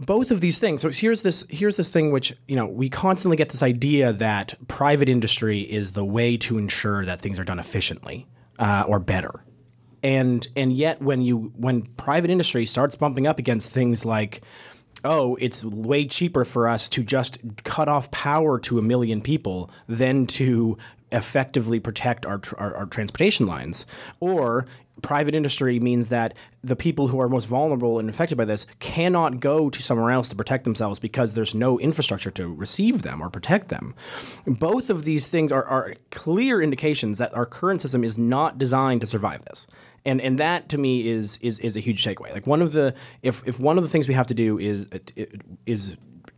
[0.00, 0.80] both of these things.
[0.80, 4.54] So here's this here's this thing which you know we constantly get this idea that
[4.66, 8.26] private industry is the way to ensure that things are done efficiently
[8.58, 9.44] uh, or better,
[10.02, 14.42] and and yet when you when private industry starts bumping up against things like
[15.04, 19.70] oh, it's way cheaper for us to just cut off power to a million people
[19.88, 20.76] than to
[21.12, 23.86] effectively protect our, our, our transportation lines.
[24.20, 24.66] Or
[25.02, 29.40] private industry means that the people who are most vulnerable and affected by this cannot
[29.40, 33.30] go to somewhere else to protect themselves because there's no infrastructure to receive them or
[33.30, 33.94] protect them.
[34.46, 39.00] Both of these things are, are clear indications that our current system is not designed
[39.00, 39.66] to survive this
[40.04, 42.32] and and that to me is is is a huge takeaway.
[42.32, 44.86] Like one of the if if one of the things we have to do is
[45.66, 45.96] is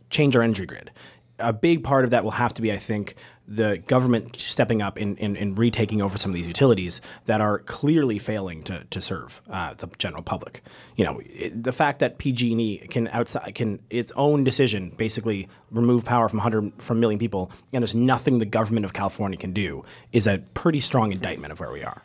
[0.09, 0.91] change our energy grid.
[1.39, 3.15] A big part of that will have to be, I think,
[3.47, 8.63] the government stepping up and, retaking over some of these utilities that are clearly failing
[8.63, 10.61] to, to serve uh, the general public.
[10.95, 16.05] You know, it, the fact that PG&E can outside can its own decision basically remove
[16.05, 19.83] power from 100 from million people, and there's nothing the government of California can do
[20.11, 22.01] is a pretty strong indictment of where we are.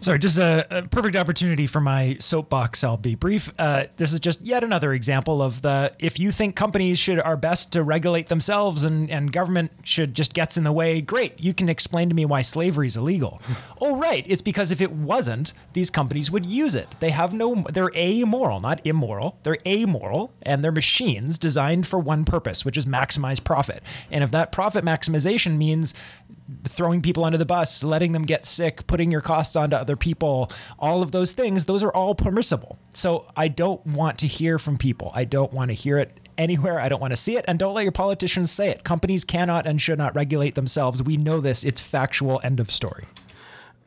[0.00, 2.82] Sorry, just a, a perfect opportunity for my soapbox.
[2.82, 3.52] I'll be brief.
[3.58, 7.36] Uh, this is just yet another example of the if you think companies should are
[7.36, 11.38] best to regulate themselves and, and government should just gets in the way, great.
[11.38, 13.42] You can explain to me why slavery is illegal.
[13.82, 14.24] oh, right.
[14.26, 16.88] It's because if it wasn't, these companies would use it.
[17.00, 17.66] They have no.
[17.70, 19.38] They're amoral, not immoral.
[19.42, 23.82] They're amoral, and they're machines designed for one purpose, which is maximize profit.
[24.10, 25.92] And if that profit maximization means
[26.64, 30.50] throwing people under the bus, letting them get sick, putting your costs onto other people,
[30.78, 32.78] all of those things, those are all permissible.
[32.94, 35.10] So I don't want to hear from people.
[35.14, 36.80] I don't want to hear it anywhere.
[36.80, 37.44] I don't want to see it.
[37.46, 38.84] And don't let your politicians say it.
[38.84, 41.02] Companies cannot and should not regulate themselves.
[41.02, 41.64] We know this.
[41.64, 42.40] It's factual.
[42.42, 43.04] End of story.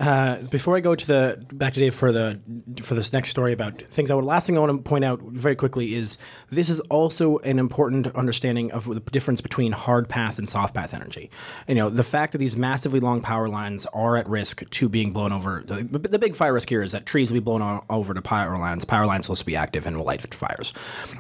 [0.04, 2.38] Uh, before I go to the back to Dave for the
[2.82, 5.22] for this next story about things, I would last thing I want to point out
[5.22, 6.18] very quickly is
[6.50, 10.94] this is also an important understanding of the difference between hard path and soft path
[10.94, 11.32] energy.
[11.70, 15.14] You know, the fact that these massively long power lines are at risk to being
[15.14, 15.64] blown over.
[15.66, 18.22] The, the big fire risk here is that trees will be blown o- over to
[18.22, 18.84] power lines.
[18.84, 20.74] Power lines will also be active and will light fires.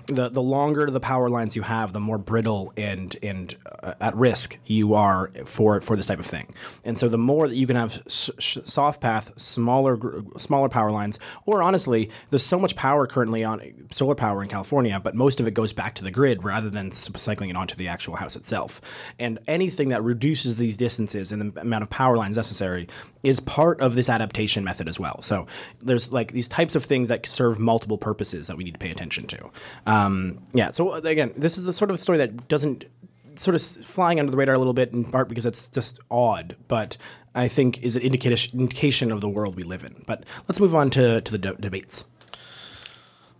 [0.07, 4.13] The the longer the power lines you have, the more brittle and and uh, at
[4.15, 6.53] risk you are for for this type of thing.
[6.83, 8.29] And so the more that you can have s-
[8.73, 9.99] soft path, smaller
[10.37, 14.99] smaller power lines, or honestly, there's so much power currently on solar power in California,
[14.99, 17.87] but most of it goes back to the grid rather than cycling it onto the
[17.87, 19.13] actual house itself.
[19.19, 22.87] And anything that reduces these distances and the amount of power lines necessary
[23.23, 25.21] is part of this adaptation method as well.
[25.21, 25.47] So
[25.81, 28.91] there's like these types of things that serve multiple purposes that we need to pay
[28.91, 29.49] attention to.
[29.85, 30.69] Um, yeah.
[30.69, 32.85] So again, this is the sort of story that doesn't
[33.39, 36.55] sort of flying under the radar a little bit in part because it's just odd,
[36.67, 36.97] but
[37.35, 40.03] I think is an indication of the world we live in.
[40.05, 42.05] But let's move on to, to the de- debates.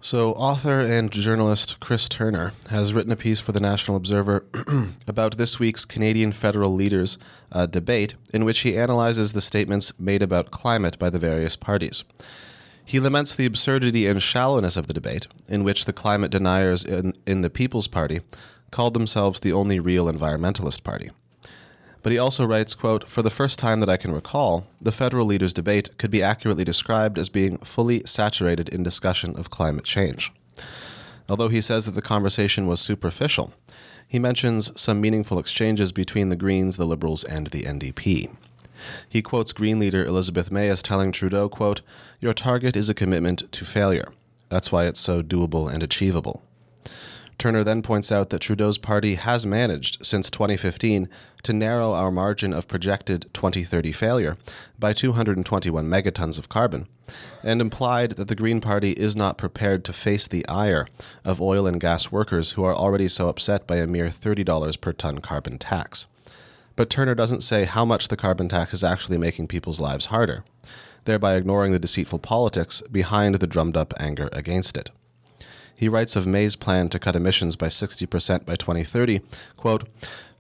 [0.01, 4.45] So, author and journalist Chris Turner has written a piece for the National Observer
[5.08, 7.17] about this week's Canadian federal leaders'
[7.53, 12.03] uh, debate, in which he analyzes the statements made about climate by the various parties.
[12.84, 17.13] He laments the absurdity and shallowness of the debate, in which the climate deniers in,
[17.25, 18.19] in the People's Party
[18.73, 21.12] called themselves the only real environmentalist party.
[22.01, 25.27] But he also writes, quote, For the first time that I can recall, the federal
[25.27, 30.31] leaders' debate could be accurately described as being fully saturated in discussion of climate change.
[31.29, 33.53] Although he says that the conversation was superficial,
[34.07, 38.36] he mentions some meaningful exchanges between the Greens, the Liberals, and the NDP.
[39.07, 41.81] He quotes Green leader Elizabeth May as telling Trudeau, quote,
[42.19, 44.12] Your target is a commitment to failure.
[44.49, 46.43] That's why it's so doable and achievable.
[47.43, 51.10] Turner then points out that Trudeau's party has managed, since 2015,
[51.43, 54.38] to narrow our margin of projected 2030 failure
[54.79, 56.88] by 221 megatons of carbon,
[57.43, 60.88] and implied that the Green Party is not prepared to face the ire
[61.25, 64.93] of oil and gas workers who are already so upset by a mere $30 per
[64.93, 66.08] ton carbon tax.
[66.77, 70.45] But Turner doesn't say how much the carbon tax is actually making people's lives harder,
[71.03, 74.91] thereby ignoring the deceitful politics behind the drummed up anger against it.
[75.77, 79.21] He writes of May's plan to cut emissions by 60% by 2030,
[79.57, 79.88] quote,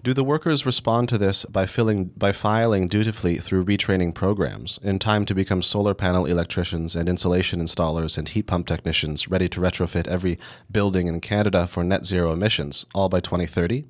[0.03, 4.99] do the workers respond to this by, filling, by filing dutifully through retraining programs in
[4.99, 9.61] time to become solar panel electricians and insulation installers and heat pump technicians ready to
[9.61, 10.37] retrofit every
[10.69, 13.85] building in Canada for net zero emissions, all by 2030?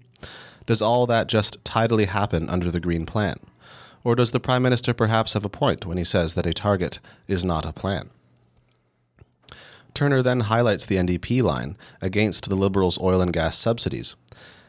[0.68, 3.38] Does all that just tidily happen under the Green Plan?
[4.04, 7.00] Or does the Prime Minister perhaps have a point when he says that a target
[7.28, 8.12] is not a plan?
[10.04, 14.18] Turner then highlights the NDP line against the Liberals' oil and gas subsidies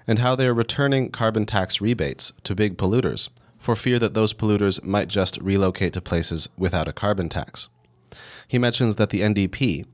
[0.07, 4.33] and how they are returning carbon tax rebates to big polluters for fear that those
[4.33, 7.69] polluters might just relocate to places without a carbon tax.
[8.47, 9.85] He mentions that the NDP,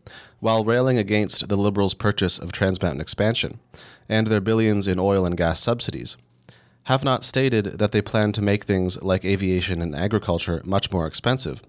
[0.41, 3.61] while railing against the Liberals' purchase of Trans Mountain expansion
[4.11, 6.19] and their billions in oil and gas subsidies,
[6.85, 11.07] have not stated that they plan to make things like aviation and agriculture much more
[11.07, 11.63] expensive,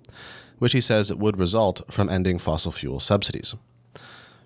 [0.62, 3.56] which he says would result from ending fossil fuel subsidies.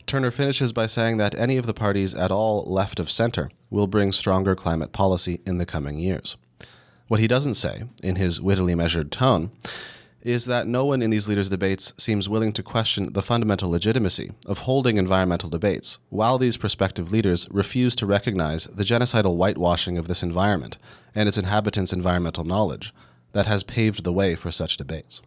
[0.05, 3.85] Turner finishes by saying that any of the parties at all left of center will
[3.85, 6.37] bring stronger climate policy in the coming years.
[7.09, 9.51] What he doesn't say, in his wittily measured tone,
[10.21, 14.31] is that no one in these leaders' debates seems willing to question the fundamental legitimacy
[14.45, 20.07] of holding environmental debates, while these prospective leaders refuse to recognize the genocidal whitewashing of
[20.07, 20.77] this environment
[21.13, 22.93] and its inhabitants' environmental knowledge
[23.33, 25.21] that has paved the way for such debates.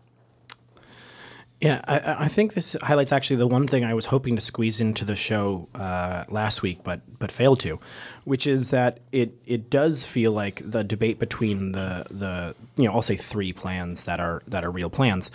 [1.60, 4.80] Yeah, I, I think this highlights actually the one thing I was hoping to squeeze
[4.80, 7.80] into the show uh, last week, but but failed to,
[8.24, 12.94] which is that it it does feel like the debate between the the you know
[12.94, 15.32] I'll say three plans that are that are real plans,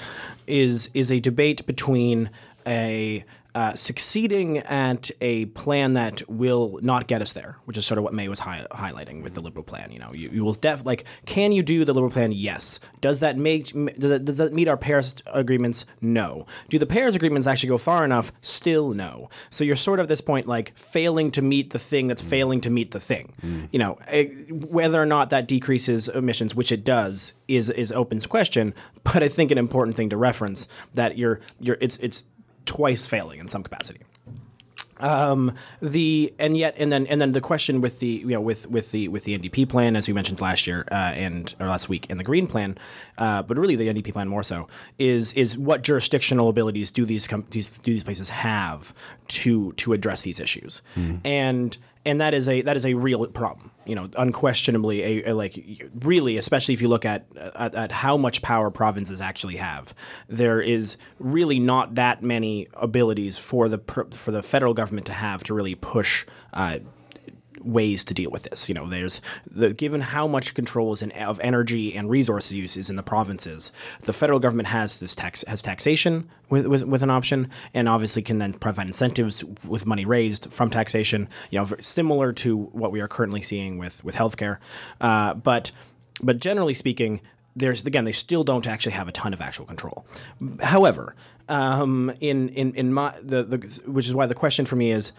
[0.48, 2.30] is is a debate between
[2.66, 7.98] a uh, succeeding at a plan that will not get us there, which is sort
[7.98, 9.92] of what May was hi- highlighting with the Liberal plan.
[9.92, 12.32] You know, you, you will def like, can you do the Liberal plan?
[12.32, 12.80] Yes.
[13.02, 15.86] Does that make does that, does that meet our Paris agreements?
[16.02, 16.46] No.
[16.70, 18.32] Do the Paris agreements actually go far enough?
[18.42, 19.30] Still no.
[19.50, 22.62] So you're sort of at this point like failing to meet the thing that's failing
[22.62, 23.34] to meet the thing.
[23.72, 28.20] You know, eh, whether or not that decreases emissions, which it does, is is open
[28.22, 28.74] question.
[29.04, 32.26] But I think an important thing to reference that you're you're it's it's
[32.66, 34.02] twice failing in some capacity.
[34.98, 38.70] Um, the and yet and then and then the question with the you know with
[38.70, 41.90] with the with the NDP plan as we mentioned last year uh, and or last
[41.90, 42.78] week and the Green plan,
[43.18, 44.68] uh, but really the NDP plan more so
[45.00, 48.94] is is what jurisdictional abilities do these com- these do these places have
[49.28, 50.82] to to address these issues
[51.26, 53.72] and and that is a that is a real problem.
[53.86, 55.60] You know, unquestionably, a, a like
[56.02, 59.94] really, especially if you look at, at at how much power provinces actually have,
[60.28, 63.80] there is really not that many abilities for the
[64.12, 66.26] for the federal government to have to really push.
[66.54, 66.80] Uh,
[67.64, 68.70] ways to deal with this.
[68.70, 72.78] You know, there's the given how much control is in, of energy and resource use
[72.78, 73.72] is in the provinces.
[74.02, 78.22] The federal government has this tax has taxation with, with, with an option, and obviously
[78.22, 81.28] can then provide incentives with money raised from taxation.
[81.50, 84.58] You know, similar to what we are currently seeing with with healthcare,
[85.02, 85.72] uh, but
[86.22, 87.22] but generally speaking.
[87.56, 90.08] There's again, they still don't actually have a ton of actual control.
[90.60, 91.16] However,
[91.48, 95.14] um, in in in my the, the which is why the question for me is,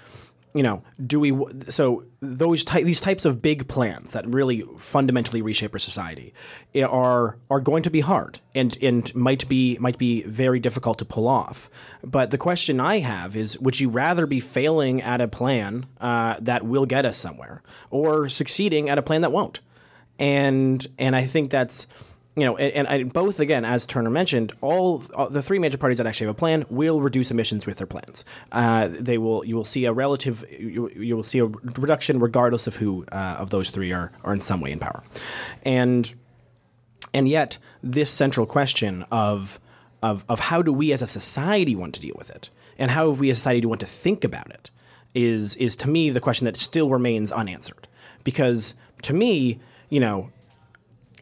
[0.54, 1.36] you know, do we
[1.68, 6.32] so those ty- these types of big plans that really fundamentally reshape our society
[6.76, 10.98] eh, are are going to be hard and and might be might be very difficult
[11.00, 11.68] to pull off.
[12.04, 16.36] But the question I have is, would you rather be failing at a plan uh,
[16.40, 19.60] that will get us somewhere, or succeeding at a plan that won't?
[20.20, 21.88] And and I think that's
[22.36, 25.98] you know, and, and both again, as Turner mentioned, all, all the three major parties
[25.98, 28.24] that actually have a plan will reduce emissions with their plans.
[28.50, 32.66] Uh, they will, you will see a relative, you, you will see a reduction regardless
[32.66, 35.04] of who uh, of those three are are in some way in power,
[35.64, 36.12] and
[37.12, 39.60] and yet this central question of
[40.02, 43.10] of of how do we as a society want to deal with it, and how
[43.10, 44.70] have we as a society want to think about it,
[45.14, 47.86] is is to me the question that still remains unanswered,
[48.24, 50.30] because to me, you know,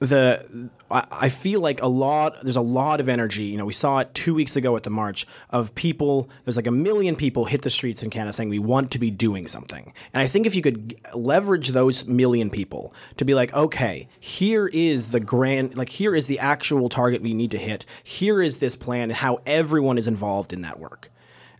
[0.08, 3.44] the I, feel like a lot there's a lot of energy.
[3.44, 6.66] You know we saw it two weeks ago at the march of people there's like
[6.66, 9.92] a million people hit the streets in canada saying we want to be doing something.
[10.12, 14.66] And i think if you could leverage those million people to be like okay here
[14.66, 17.86] is the grand like here is the actual target we need to hit.
[18.02, 21.10] Here is this plan and how everyone is involved in that work.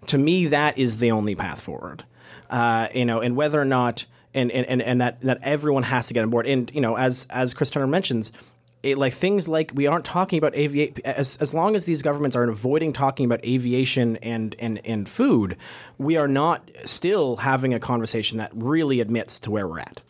[0.09, 2.05] To me that is the only path forward.
[2.51, 4.05] Uh, you know and whether or not
[4.35, 6.47] and, and, and, and that, that everyone has to get on board.
[6.47, 8.33] And you know, as as Chris Turner mentions,
[8.83, 12.35] it, like things like we aren't talking about aviation as, as long as these governments
[12.35, 15.57] are avoiding talking about aviation and, and and food,
[15.99, 20.01] we are not still having a conversation that really admits to where we're at.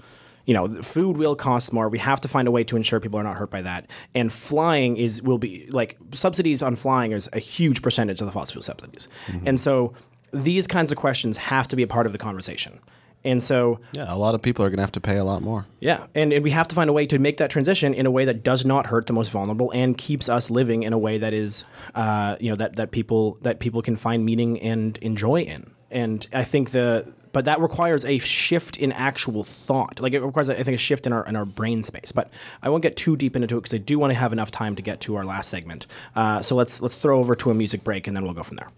[0.46, 1.88] You know, food will cost more.
[1.88, 3.88] We have to find a way to ensure people are not hurt by that.
[4.14, 8.32] And flying is will be like subsidies on flying is a huge percentage of the
[8.32, 9.08] fossil fuel subsidies.
[9.26, 9.48] Mm-hmm.
[9.48, 9.92] And so
[10.32, 12.80] these kinds of questions have to be a part of the conversation.
[13.24, 15.42] And so, Yeah, a lot of people are going to have to pay a lot
[15.42, 15.66] more.
[15.80, 18.10] yeah, and, and we have to find a way to make that transition in a
[18.10, 21.18] way that does not hurt the most vulnerable and keeps us living in a way
[21.18, 21.64] that is,
[21.94, 25.70] uh, you know, that, that people that people can find meaning and enjoy in.
[25.90, 30.00] And I think the but that requires a shift in actual thought.
[30.00, 32.12] Like it requires, I think, a shift in our in our brain space.
[32.12, 32.30] But
[32.62, 34.76] I won't get too deep into it because I do want to have enough time
[34.76, 35.86] to get to our last segment.
[36.14, 38.56] Uh, so let's let's throw over to a music break and then we'll go from
[38.58, 38.68] there.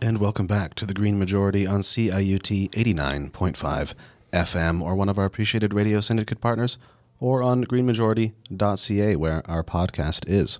[0.00, 3.94] And welcome back to the Green Majority on CIUT 89.5
[4.32, 6.78] FM or one of our appreciated radio syndicate partners
[7.20, 10.58] or on greenmajority.ca where our podcast is.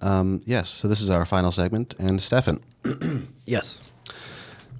[0.00, 1.94] Um, yes, so this is our final segment.
[1.98, 2.60] And Stefan,
[3.46, 3.92] Yes.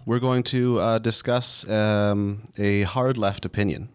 [0.07, 3.91] We're going to uh, discuss um, a hard left opinion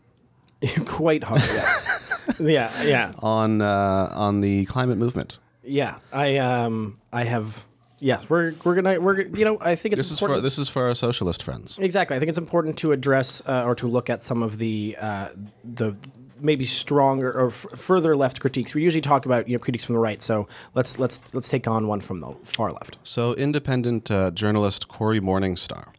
[0.85, 1.41] Quite hard.
[1.41, 2.29] Yeah.
[2.39, 2.83] yeah.
[2.83, 3.11] Yeah.
[3.19, 5.39] on, uh, on the climate movement.
[5.63, 5.97] Yeah.
[6.13, 7.65] I um I have.
[7.99, 8.21] Yeah.
[8.29, 10.87] We're we're gonna we're you know I think it's This is, for, this is for
[10.87, 11.79] our socialist friends.
[11.79, 12.15] Exactly.
[12.15, 15.29] I think it's important to address uh, or to look at some of the uh,
[15.63, 15.97] the
[16.39, 18.73] maybe stronger or f- further left critiques.
[18.73, 21.67] We usually talk about you know critiques from the right, so let's let's let's take
[21.67, 22.97] on one from the far left.
[23.03, 25.93] So, independent uh, journalist Cory Morningstar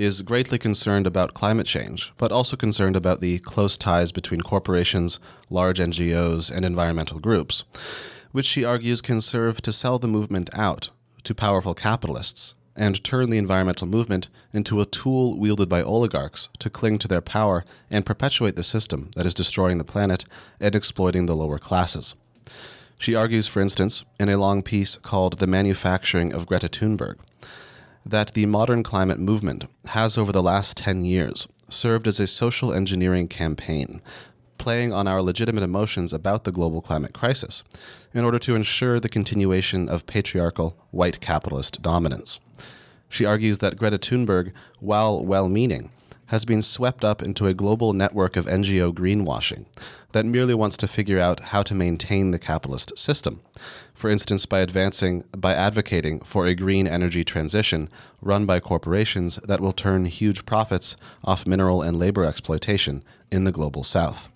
[0.00, 5.20] is greatly concerned about climate change, but also concerned about the close ties between corporations,
[5.50, 7.64] large NGOs, and environmental groups,
[8.32, 10.88] which she argues can serve to sell the movement out
[11.24, 16.70] to powerful capitalists and turn the environmental movement into a tool wielded by oligarchs to
[16.70, 20.24] cling to their power and perpetuate the system that is destroying the planet
[20.58, 22.14] and exploiting the lower classes.
[22.98, 27.18] She argues, for instance, in a long piece called The Manufacturing of Greta Thunberg,
[28.04, 32.72] that the modern climate movement has, over the last 10 years, served as a social
[32.72, 34.00] engineering campaign,
[34.58, 37.64] playing on our legitimate emotions about the global climate crisis
[38.12, 42.40] in order to ensure the continuation of patriarchal white capitalist dominance.
[43.08, 45.90] She argues that Greta Thunberg, while well meaning,
[46.30, 49.66] has been swept up into a global network of NGO greenwashing
[50.12, 53.40] that merely wants to figure out how to maintain the capitalist system.
[53.94, 57.88] For instance, by advancing by advocating for a green energy transition
[58.22, 63.02] run by corporations that will turn huge profits off mineral and labor exploitation
[63.32, 64.28] in the global south.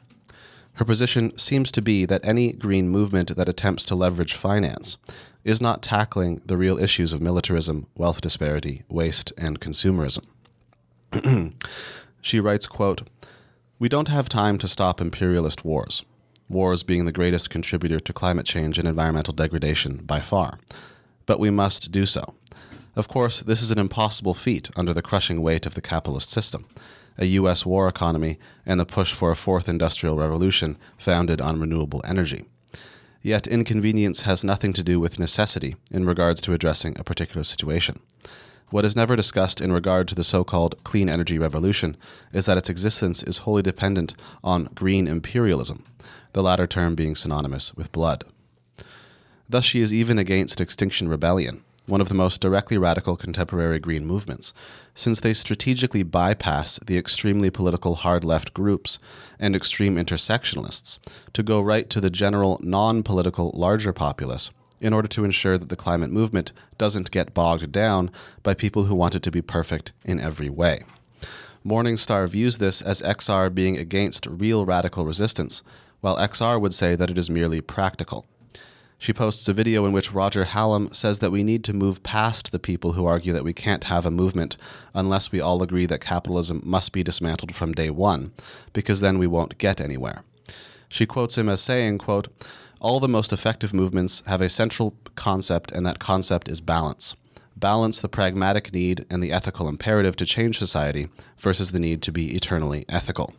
[0.75, 4.97] Her position seems to be that any green movement that attempts to leverage finance
[5.45, 10.25] is not tackling the real issues of militarism, wealth disparity, waste, and consumerism.
[12.21, 13.03] she writes, quote,
[13.79, 16.05] We don't have time to stop imperialist wars,
[16.49, 20.59] wars being the greatest contributor to climate change and environmental degradation by far.
[21.27, 22.35] But we must do so.
[22.97, 26.67] Of course, this is an impossible feat under the crushing weight of the capitalist system,
[27.19, 27.67] a U.S.
[27.67, 32.45] war economy, and the push for a fourth industrial revolution founded on renewable energy.
[33.21, 38.01] Yet inconvenience has nothing to do with necessity in regards to addressing a particular situation.
[38.71, 41.97] What is never discussed in regard to the so called clean energy revolution
[42.33, 45.85] is that its existence is wholly dependent on green imperialism,
[46.33, 48.25] the latter term being synonymous with blood.
[49.49, 54.07] Thus, she is even against Extinction Rebellion, one of the most directly radical contemporary green
[54.07, 54.55] movements,
[54.95, 58.99] since they strategically bypass the extremely political hard left groups
[59.39, 60.99] and extreme intersectionalists
[61.35, 64.51] to go right to the general non political larger populace
[64.85, 68.11] in order to ensure that the climate movement doesn't get bogged down
[68.43, 70.83] by people who want it to be perfect in every way.
[71.65, 75.63] Morningstar views this as XR being against real radical resistance,
[76.03, 78.27] while XR would say that it is merely practical.
[78.99, 82.53] She posts a video in which Roger Hallam says that we need to move past
[82.53, 84.59] the people who argue that we can't have a movement
[84.93, 88.33] unless we all agree that capitalism must be dismantled from day one,
[88.75, 90.25] because then we won't get anywhere.
[90.91, 92.29] She quotes him as saying, quote,
[92.85, 97.17] All the most effective movements have a central concept, and that concept is balance.
[97.57, 101.09] Balance the pragmatic need and the ethical imperative to change society
[101.39, 103.33] versus the need to be eternally ethical.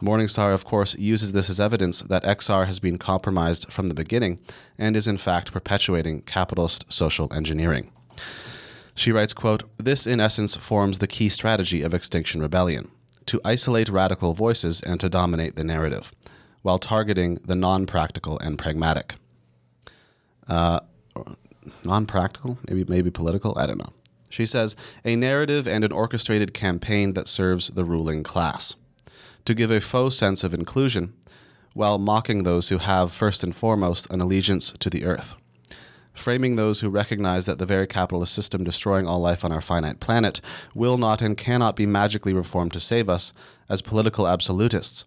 [0.00, 4.38] Morningstar, of course, uses this as evidence that XR has been compromised from the beginning
[4.78, 7.90] and is in fact perpetuating capitalist social engineering.
[8.94, 12.92] She writes, quote, This in essence forms the key strategy of Extinction Rebellion
[13.26, 16.12] to isolate radical voices and to dominate the narrative,
[16.62, 19.14] while targeting the non practical and pragmatic.
[20.48, 20.80] Uh,
[21.84, 22.58] non practical?
[22.68, 23.56] Maybe, maybe political?
[23.58, 23.92] I don't know.
[24.28, 28.76] She says, a narrative and an orchestrated campaign that serves the ruling class
[29.44, 31.12] to give a faux sense of inclusion
[31.74, 35.36] while mocking those who have, first and foremost, an allegiance to the earth.
[36.12, 39.98] framing those who recognize that the very capitalist system destroying all life on our finite
[39.98, 40.42] planet
[40.74, 43.32] will not and cannot be magically reformed to save us
[43.70, 45.06] as political absolutists.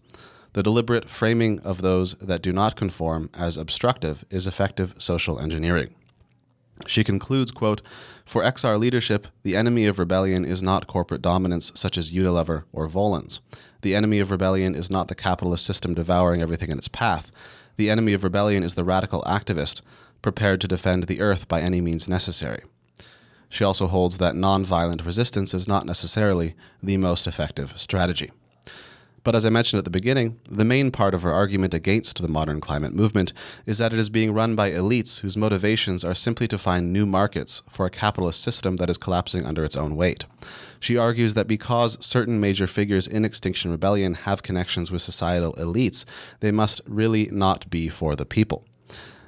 [0.56, 5.94] The deliberate framing of those that do not conform as obstructive is effective social engineering.
[6.88, 7.82] She concludes, quote,
[8.24, 12.88] For XR leadership, the enemy of rebellion is not corporate dominance such as Unilever or
[12.88, 13.42] Volans.
[13.82, 17.34] The enemy of rebellion is not the capitalist system devouring everything in its path.
[17.76, 19.82] The enemy of rebellion is the radical activist
[20.22, 22.64] prepared to defend the earth by any means necessary.
[23.50, 28.32] She also holds that nonviolent resistance is not necessarily the most effective strategy.
[29.26, 32.28] But as I mentioned at the beginning, the main part of her argument against the
[32.28, 33.34] modern climate movement
[33.66, 37.08] is that it is being run by elites whose motivations are simply to find new
[37.08, 40.26] markets for a capitalist system that is collapsing under its own weight.
[40.80, 46.06] She argues that because certain major figures in Extinction Rebellion have connections with societal elites,
[46.40, 48.64] they must really not be for the people.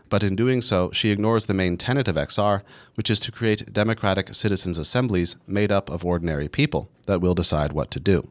[0.10, 2.62] But in doing so, she ignores the main tenet of XR,
[2.94, 7.74] which is to create democratic citizens' assemblies made up of ordinary people that will decide
[7.74, 8.30] what to do.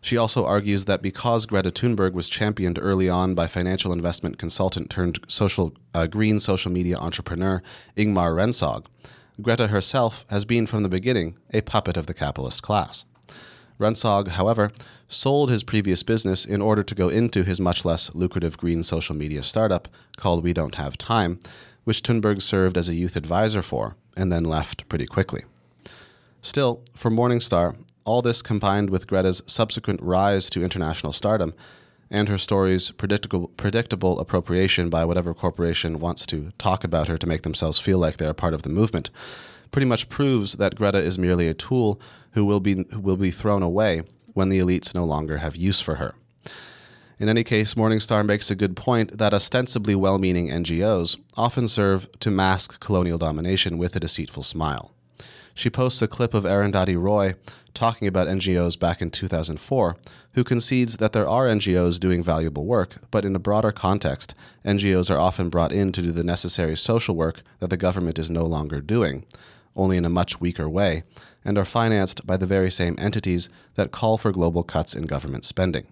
[0.00, 4.90] She also argues that because Greta Thunberg was championed early on by financial investment consultant
[4.90, 7.62] turned social uh, green social media entrepreneur
[7.96, 8.86] Ingmar Rentzhog,
[9.40, 13.04] Greta herself has been from the beginning a puppet of the capitalist class.
[13.78, 14.72] Rentzhog, however,
[15.06, 19.14] sold his previous business in order to go into his much less lucrative green social
[19.14, 21.38] media startup called We Don't Have Time,
[21.84, 25.44] which Thunberg served as a youth advisor for and then left pretty quickly.
[26.42, 27.76] Still, for Morningstar,
[28.08, 31.54] all this combined with Greta's subsequent rise to international stardom
[32.10, 37.26] and her story's predictable, predictable appropriation by whatever corporation wants to talk about her to
[37.26, 39.10] make themselves feel like they're a part of the movement
[39.70, 42.00] pretty much proves that Greta is merely a tool
[42.32, 44.02] who will be, who will be thrown away
[44.34, 46.14] when the elites no longer have use for her.
[47.18, 52.08] In any case, Morningstar makes a good point that ostensibly well meaning NGOs often serve
[52.20, 54.94] to mask colonial domination with a deceitful smile.
[55.52, 57.34] She posts a clip of Arundhati Roy
[57.78, 59.96] talking about NGOs back in 2004,
[60.34, 65.14] who concedes that there are NGOs doing valuable work, but in a broader context, NGOs
[65.14, 68.44] are often brought in to do the necessary social work that the government is no
[68.44, 69.24] longer doing,
[69.76, 71.04] only in a much weaker way,
[71.44, 75.44] and are financed by the very same entities that call for global cuts in government
[75.44, 75.86] spending.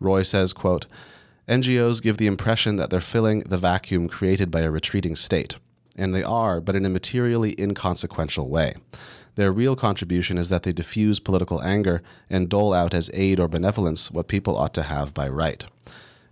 [0.00, 0.86] Roy says, quote,
[1.46, 5.56] NGOs give the impression that they're filling the vacuum created by a retreating state,
[5.94, 8.76] and they are, but in a materially inconsequential way.
[9.34, 13.48] Their real contribution is that they diffuse political anger and dole out as aid or
[13.48, 15.64] benevolence what people ought to have by right.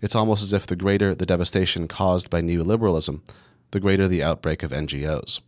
[0.03, 3.21] It's almost as if the greater the devastation caused by neoliberalism,
[3.71, 5.41] the greater the outbreak of NGOs.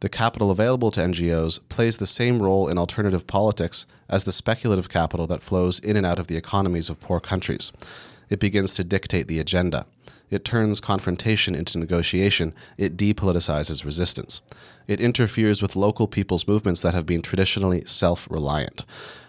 [0.00, 4.88] The capital available to NGOs plays the same role in alternative politics as the speculative
[4.88, 7.70] capital that flows in and out of the economies of poor countries.
[8.30, 9.86] It begins to dictate the agenda.
[10.30, 12.54] It turns confrontation into negotiation.
[12.78, 14.40] It depoliticizes resistance.
[14.90, 18.84] It interferes with local people's movements that have been traditionally self reliant.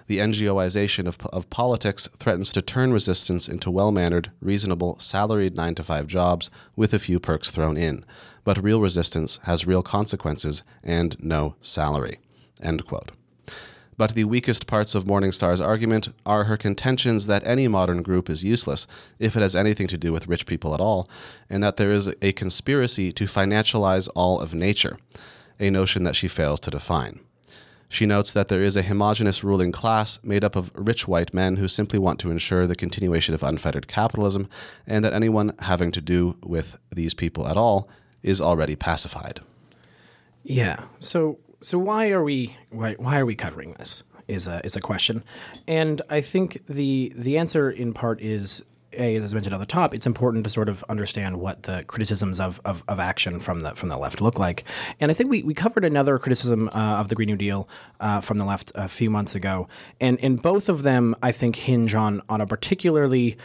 [0.08, 5.76] The NGOization of, of politics threatens to turn resistance into well mannered, reasonable, salaried 9
[5.76, 8.04] to 5 jobs with a few perks thrown in.
[8.44, 12.18] But real resistance has real consequences and no salary.
[12.64, 13.12] End quote.
[13.98, 18.44] But the weakest parts of Morningstar's argument are her contentions that any modern group is
[18.44, 18.88] useless
[19.20, 21.08] if it has anything to do with rich people at all,
[21.52, 24.98] and that there is a conspiracy to financialize all of nature,
[25.62, 27.22] a notion that she fails to define.
[27.88, 31.58] She notes that there is a homogenous ruling class made up of rich white men
[31.58, 34.48] who simply want to ensure the continuation of unfettered capitalism,
[34.88, 37.90] and that anyone having to do with these people at all
[38.24, 39.42] is already pacified.
[40.44, 40.86] Yeah.
[41.00, 44.04] So so why are we why, why are we covering this?
[44.28, 45.24] Is a is a question,
[45.68, 48.64] and I think the the answer in part is.
[48.98, 51.84] A, as I mentioned at the top, it's important to sort of understand what the
[51.88, 54.64] criticisms of, of, of action from the from the left look like,
[55.00, 57.70] and I think we, we covered another criticism uh, of the Green New Deal
[58.00, 59.68] uh, from the left a few months ago,
[60.00, 63.38] and and both of them I think hinge on on a particularly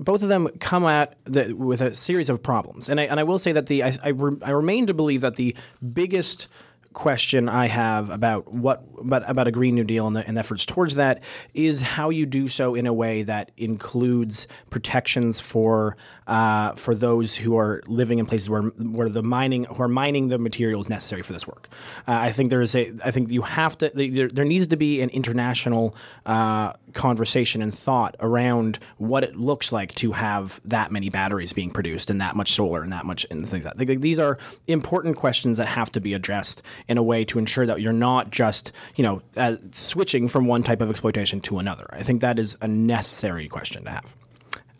[0.00, 3.22] both of them come at the, with a series of problems, and I and I
[3.22, 5.54] will say that the I I, re, I remain to believe that the
[5.92, 6.48] biggest
[6.92, 10.66] question I have about what about, about a Green New Deal and the and efforts
[10.66, 11.22] towards that
[11.54, 17.36] is how you do so in a way that includes protections for uh, for those
[17.36, 21.22] who are living in places where where the mining who are mining the materials necessary
[21.22, 21.68] for this work.
[22.08, 24.76] Uh, I think there is a I think you have to there, there needs to
[24.76, 25.94] be an international
[26.26, 31.70] uh, conversation and thought around what it looks like to have that many batteries being
[31.70, 34.00] produced and that much solar and that much and things like that.
[34.00, 37.80] These are important questions that have to be addressed in a way to ensure that
[37.80, 41.86] you're not just you know uh, switching from one type of exploitation to another.
[41.90, 44.14] I think that is a necessary question to have.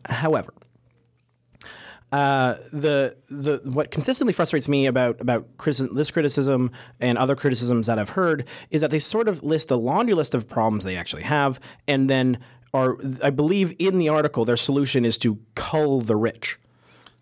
[0.06, 0.52] However,
[2.12, 5.46] uh, the the what consistently frustrates me about about
[5.92, 9.76] this criticism and other criticisms that I've heard is that they sort of list a
[9.76, 12.38] laundry list of problems they actually have, and then
[12.74, 16.58] are I believe in the article their solution is to cull the rich.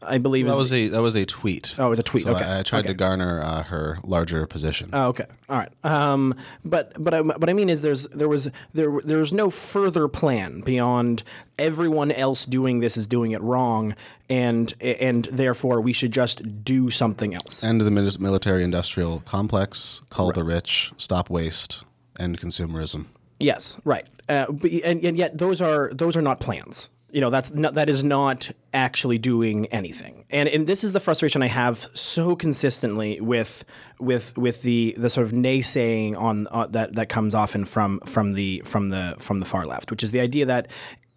[0.01, 1.75] I believe That was the- a that was a tweet.
[1.79, 2.45] Oh, it was a tweet, So okay.
[2.45, 2.89] I, I tried Okay.
[2.89, 4.91] to garner uh, her larger position.
[4.93, 5.27] Oh, okay.
[5.49, 5.73] All right.
[5.85, 6.35] Um,
[6.65, 10.07] but but I, what I mean is there's there was there there was no further
[10.07, 11.25] plan beyond
[11.59, 13.97] everyone else doing this is doing it wrong,
[14.31, 17.65] and and therefore we should just do something else.
[17.65, 17.91] End the
[18.21, 20.03] military-industrial complex.
[20.11, 20.93] Cull the rich.
[20.97, 21.83] Stop waste.
[22.21, 23.07] End consumerism.
[23.41, 24.07] Yes, right.
[24.29, 26.89] Uh, but, and, and yet those are those are not plans.
[27.11, 30.25] You know, that's not, that is not actually doing anything.
[30.31, 33.65] And and this is the frustration I have so consistently with
[33.99, 38.35] with with the the sort of naysaying on uh, that that comes often from from
[38.35, 40.71] the from the from the far left, which is the idea that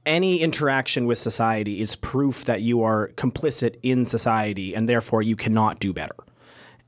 [0.05, 5.35] any interaction with society is proof that you are complicit in society and therefore you
[5.35, 6.15] cannot do better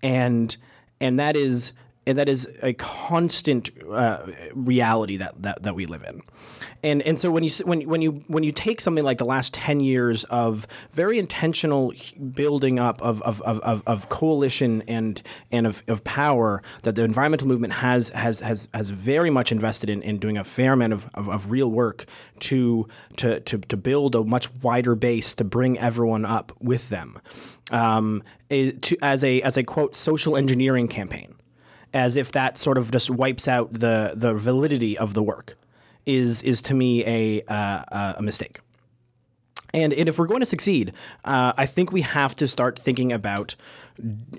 [0.01, 0.58] and
[0.99, 1.74] and that is
[2.06, 6.22] and that is a constant uh, reality that, that that we live in,
[6.84, 9.54] and and so when you when when you when you take something like the last
[9.54, 11.93] ten years of very intentional
[12.32, 17.47] building up of of, of, of, coalition and and of, of power that the environmental
[17.47, 21.10] movement has has has has very much invested in, in doing a fair amount of,
[21.14, 22.06] of, of real work
[22.39, 27.18] to, to to to build a much wider base to bring everyone up with them,
[27.72, 31.36] um, to as a as a quote social engineering campaign
[31.94, 35.56] as if that sort of just wipes out the the validity of the work
[36.06, 38.60] is is to me a uh, a mistake.
[39.76, 40.94] And, and if we're going to succeed,
[41.26, 43.56] uh, I think we have to start thinking about,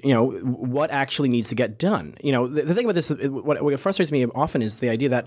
[0.04, 2.14] you know, what actually needs to get done.
[2.22, 5.08] You know, the, the thing about this, what, what frustrates me often is the idea
[5.08, 5.26] that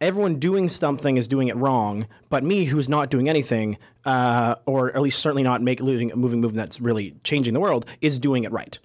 [0.00, 4.94] everyone doing something is doing it wrong, but me, who's not doing anything, uh, or
[4.94, 8.42] at least certainly not make moving moving movement that's really changing the world, is doing
[8.42, 8.80] it right,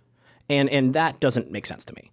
[0.50, 2.12] and and that doesn't make sense to me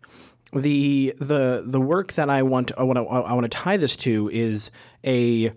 [0.62, 3.96] the the the work that I want I want to I want to tie this
[3.96, 4.70] to is
[5.04, 5.52] a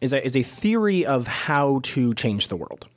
[0.00, 2.88] is a is a theory of how to change the world.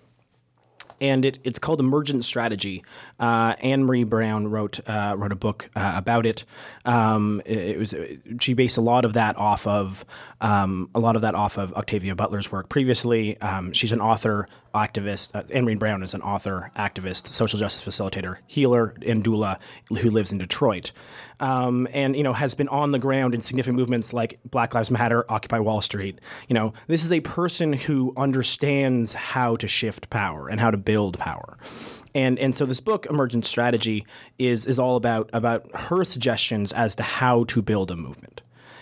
[1.01, 2.81] And it, it's called Emergent Strategy.
[3.19, 6.45] Uh, Adrienne Maree Brown wrote uh, wrote a book uh, about it.
[6.85, 7.93] Um, it, it was
[8.39, 10.05] she based a lot of that off of
[10.39, 13.37] um, a lot of that off of Octavia Butler's work previously.
[13.41, 15.35] Um, she's an author, activist.
[15.35, 19.59] Uh, Maree Brown is an author, activist, social justice facilitator, healer, and doula
[19.89, 20.91] who lives in Detroit,
[21.39, 24.91] um, and you know has been on the ground in significant movements like Black Lives
[24.91, 26.19] Matter, Occupy Wall Street.
[26.47, 30.77] You know, this is a person who understands how to shift power and how to
[30.77, 31.57] build power.
[32.15, 34.05] And, and so this book, Emergent Strategy,
[34.37, 38.41] is, is all about, about her suggestions as to how to build a movement.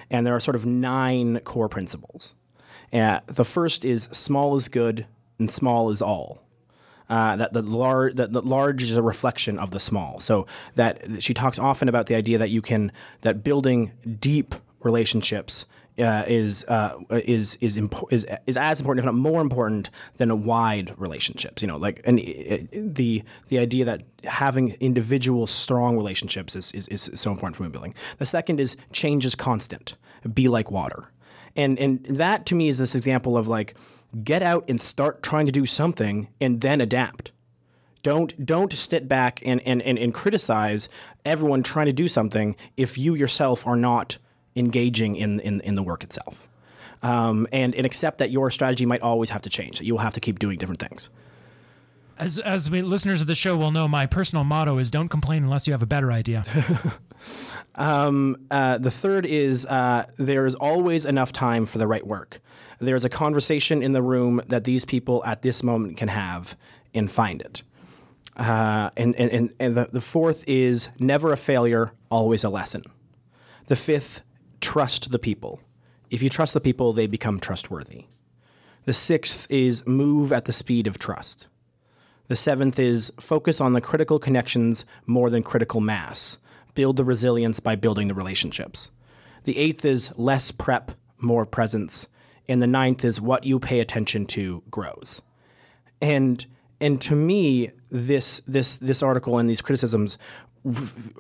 [0.10, 2.36] And there are sort of nine core principles.
[2.92, 5.08] Uh, the first is small is good
[5.42, 6.42] and small is all.
[7.10, 10.22] Uh, that the large that the large is a reflection of the small.
[10.22, 15.66] So that she talks often about the idea that you can that building deep relationships
[16.00, 20.32] uh, is uh, is is, impo- is is as important, if not more important, than
[20.32, 21.62] a wide relationships.
[21.62, 26.88] You know, like and uh, the the idea that having individual strong relationships is, is
[26.88, 27.94] is so important for building.
[28.20, 29.98] The second is change is constant.
[30.34, 31.12] Be like water,
[31.58, 33.76] and and that to me is this example of like
[34.24, 37.32] get out and start trying to do something and then adapt.
[38.04, 40.90] Don't don't sit back and, and, and, and criticize
[41.24, 44.18] everyone trying to do something if you yourself are not
[44.56, 46.48] engaging in, in, in the work itself.
[47.04, 50.14] Um, and, and accept that your strategy might always have to change, that you'll have
[50.14, 51.10] to keep doing different things.
[52.22, 55.44] As as we, listeners of the show will know, my personal motto is "Don't complain
[55.44, 56.46] unless you have a better idea."
[57.74, 62.40] Uh, the third is uh, there is always enough time for the right work.
[62.80, 66.58] There is a conversation in the room that these people at this moment can have
[66.94, 67.64] and find it.
[68.36, 72.84] Uh, and and, and, and the, the fourth is never a failure, always a lesson.
[73.68, 74.22] The fifth,
[74.60, 75.62] trust the people.
[76.10, 78.06] If you trust the people, they become trustworthy.
[78.86, 81.48] The sixth is move at the speed of trust.
[82.32, 86.38] The seventh is focus on the critical connections more than critical mass.
[86.76, 88.90] Build the resilience by building the relationships.
[89.44, 92.08] The eighth is less prep, more presence.
[92.48, 95.22] And the ninth is what you pay attention to grows.
[96.02, 96.46] And
[96.80, 100.18] and to me, this this this article and these criticisms,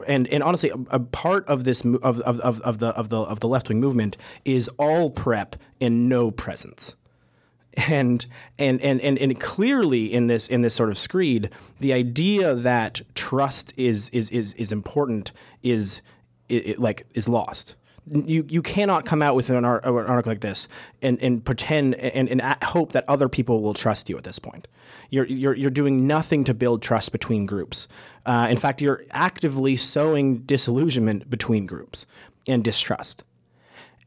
[0.07, 3.17] and and honestly, a, a part of this of, of, of, of the of the
[3.17, 6.95] of the left wing movement is all prep and no presence
[7.89, 8.25] and
[8.59, 11.49] and and and and clearly in this in this sort of screed,
[11.79, 15.31] the idea that trust is is is is important
[15.63, 16.01] is
[16.49, 17.75] i i- like is lost.
[18.11, 20.67] you you cannot come out with an, ar- an article like this
[21.01, 24.67] and, and pretend and, and hope that other people will trust you at this point.
[25.09, 27.87] You're you're you're doing nothing to build trust between groups.
[28.25, 32.05] Uh, in fact, you're actively sowing disillusionment between groups
[32.47, 33.23] and distrust.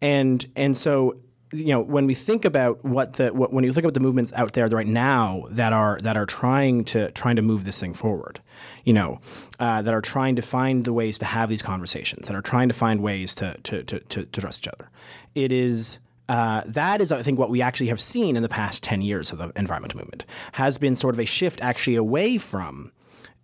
[0.03, 1.17] And and so
[1.61, 4.33] you know when we think about what the what, when you think about the movements
[4.35, 7.95] out there right now that are that are trying to trying to move this thing
[7.95, 8.41] forward,
[8.85, 9.21] you know,
[9.59, 12.69] uh, that are trying to find the ways to have these conversations, that are trying
[12.69, 14.91] to find ways to to to, to, to trust each other.
[15.35, 15.99] It is.
[16.27, 19.31] Uh, that is, I think, what we actually have seen in the past 10 years
[19.31, 22.93] of the environmental movement has been sort of a shift actually away from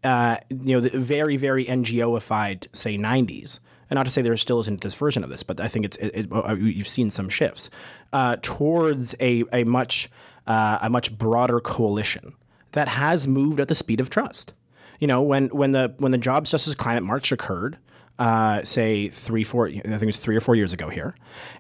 [0.03, 3.61] uh, you know, the very, very NGOified, say, 90s.
[3.91, 5.97] And not to say there still isn't this version of this, but I think it's
[5.97, 7.71] it, it, uh, you've seen some shifts
[8.13, 10.09] uh, towards a, a much
[10.47, 12.35] uh, a much broader coalition
[12.73, 14.55] that has moved at the speed of trust.
[15.01, 17.79] You know, when when the when the Jobs Justice Climate March occurred,
[18.19, 21.17] uh, say three, four, I think it was three or four years ago here.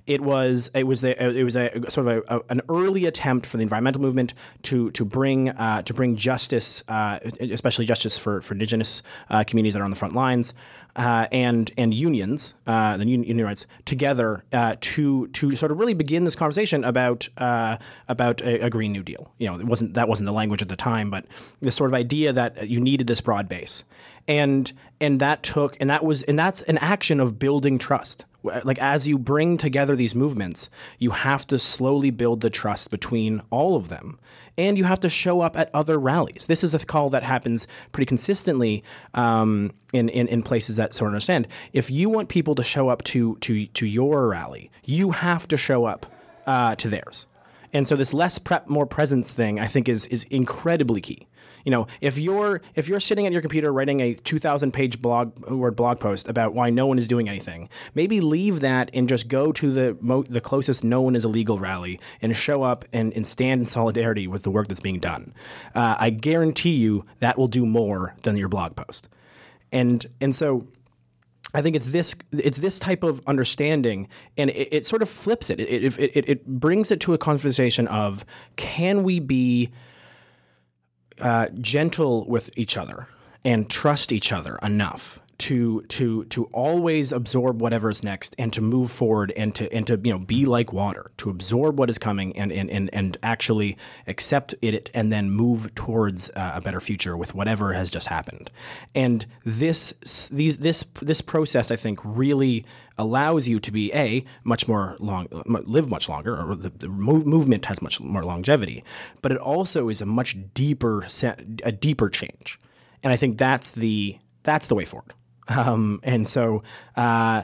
[0.07, 3.57] It was it was it was a sort of a, a- an early attempt for
[3.57, 8.53] the environmental movement to to bring uh, to bring justice, uh, especially justice for for
[8.53, 10.53] indigenous uh, communities that are on the front lines,
[11.01, 15.95] uh, and and unions, uh, the union, rights together uh, to to sort of really
[15.95, 19.33] begin this conversation about uh, about a, a Green New Deal.
[19.39, 21.25] You know, it wasn't that wasn't the language at the time, but
[21.61, 23.83] this sort of idea that you needed this broad base,
[24.29, 24.71] and
[25.01, 28.27] and that took and that was and that's an action of building trust.
[28.43, 33.43] Like as you bring together these movements, you have to slowly build the trust between
[33.51, 34.19] all of them,
[34.57, 36.47] and you have to show up at other rallies.
[36.47, 38.83] This is a call that happens pretty consistently
[39.15, 41.49] um, in, in in places that sort of understand.
[41.73, 45.57] If you want people to show up to to to your rally, you have to
[45.57, 46.07] show up
[46.47, 47.27] uh, to theirs.
[47.73, 51.27] And so this less prep, more presence thing, I think, is is incredibly key.
[51.65, 55.39] You know, if you're if you're sitting at your computer writing a 2,000 page blog
[55.49, 59.29] word blog post about why no one is doing anything, maybe leave that and just
[59.29, 63.13] go to the mo- the closest no one is illegal rally and show up and,
[63.15, 65.35] and stand in solidarity with the work that's being done.
[65.75, 69.09] Uh, I guarantee you that will do more than your blog post.
[69.73, 70.67] And and so
[71.55, 75.51] I think it's this it's this type of understanding, and it, it sort of flips
[75.51, 75.61] it.
[75.61, 76.29] It, it, it.
[76.29, 78.25] it brings it to a conversation of
[78.57, 79.71] can we be
[81.21, 83.09] uh, gentle with each other
[83.45, 88.91] and trust each other enough to to to always absorb whatever's next and to move
[88.91, 92.37] forward and to and to you know be like water to absorb what is coming
[92.37, 93.77] and and and, and actually
[94.07, 98.51] accept it and then move towards uh, a better future with whatever has just happened.
[98.95, 102.67] And this these this this process I think really
[102.99, 107.27] allows you to be a much more long live much longer or the, the move,
[107.27, 108.85] movement has much more longevity
[109.23, 111.07] but it also is a much deeper
[111.65, 112.61] a deeper change.
[113.03, 115.15] And I think that's the that's the way forward
[115.57, 116.63] um, and so
[116.97, 117.43] uh,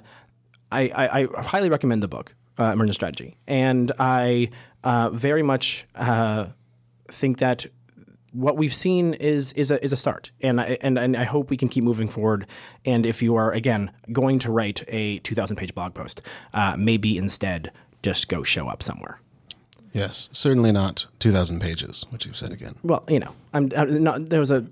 [0.71, 3.37] I, I, I highly recommend the book, uh, Emergent Strategy.
[3.47, 4.51] And I
[4.85, 6.47] uh, very much uh,
[7.09, 7.67] think that
[8.33, 10.31] what we've seen is is a, is a start.
[10.43, 12.47] And I, and, and I hope we can keep moving forward.
[12.85, 17.17] And if you are, again, going to write a 2,000 page blog post, uh, maybe
[17.17, 19.21] instead just go show up somewhere.
[19.93, 22.75] Yes, certainly not 2,000 pages, which you've said again.
[22.83, 24.67] Well, you know, I'm, I'm not, there was a.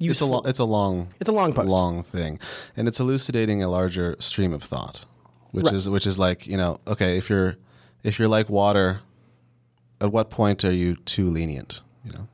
[0.00, 1.70] It's a, lo- it's a long It's a long post.
[1.70, 2.38] long thing,
[2.76, 5.04] and it's elucidating a larger stream of thought,
[5.52, 5.74] which Right.
[5.74, 7.56] is which is like you know okay if you're
[8.02, 9.00] if you're like water,
[10.00, 11.80] at what point are you too lenient?
[12.04, 12.28] You know,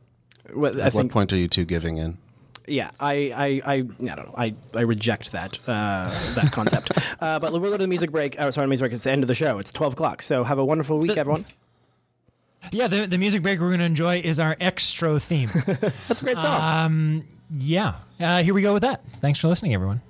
[0.54, 2.18] well, I at what think point are you too giving in?
[2.66, 4.34] Yeah, I, I, I, I don't know.
[4.38, 6.92] I, I reject that uh, that concept.
[7.20, 8.36] uh, but we'll go to the music break.
[8.38, 8.92] Oh, sorry, music break.
[8.92, 9.58] It's the end of the show.
[9.58, 10.22] It's twelve o'clock.
[10.22, 11.46] So have a wonderful week, everyone.
[12.72, 15.50] Yeah, the, the music break we're going to enjoy is our extra theme.
[16.08, 17.24] That's a great song.
[17.58, 19.02] yeah, uh, here we go with that.
[19.20, 20.00] Thanks for listening, everyone.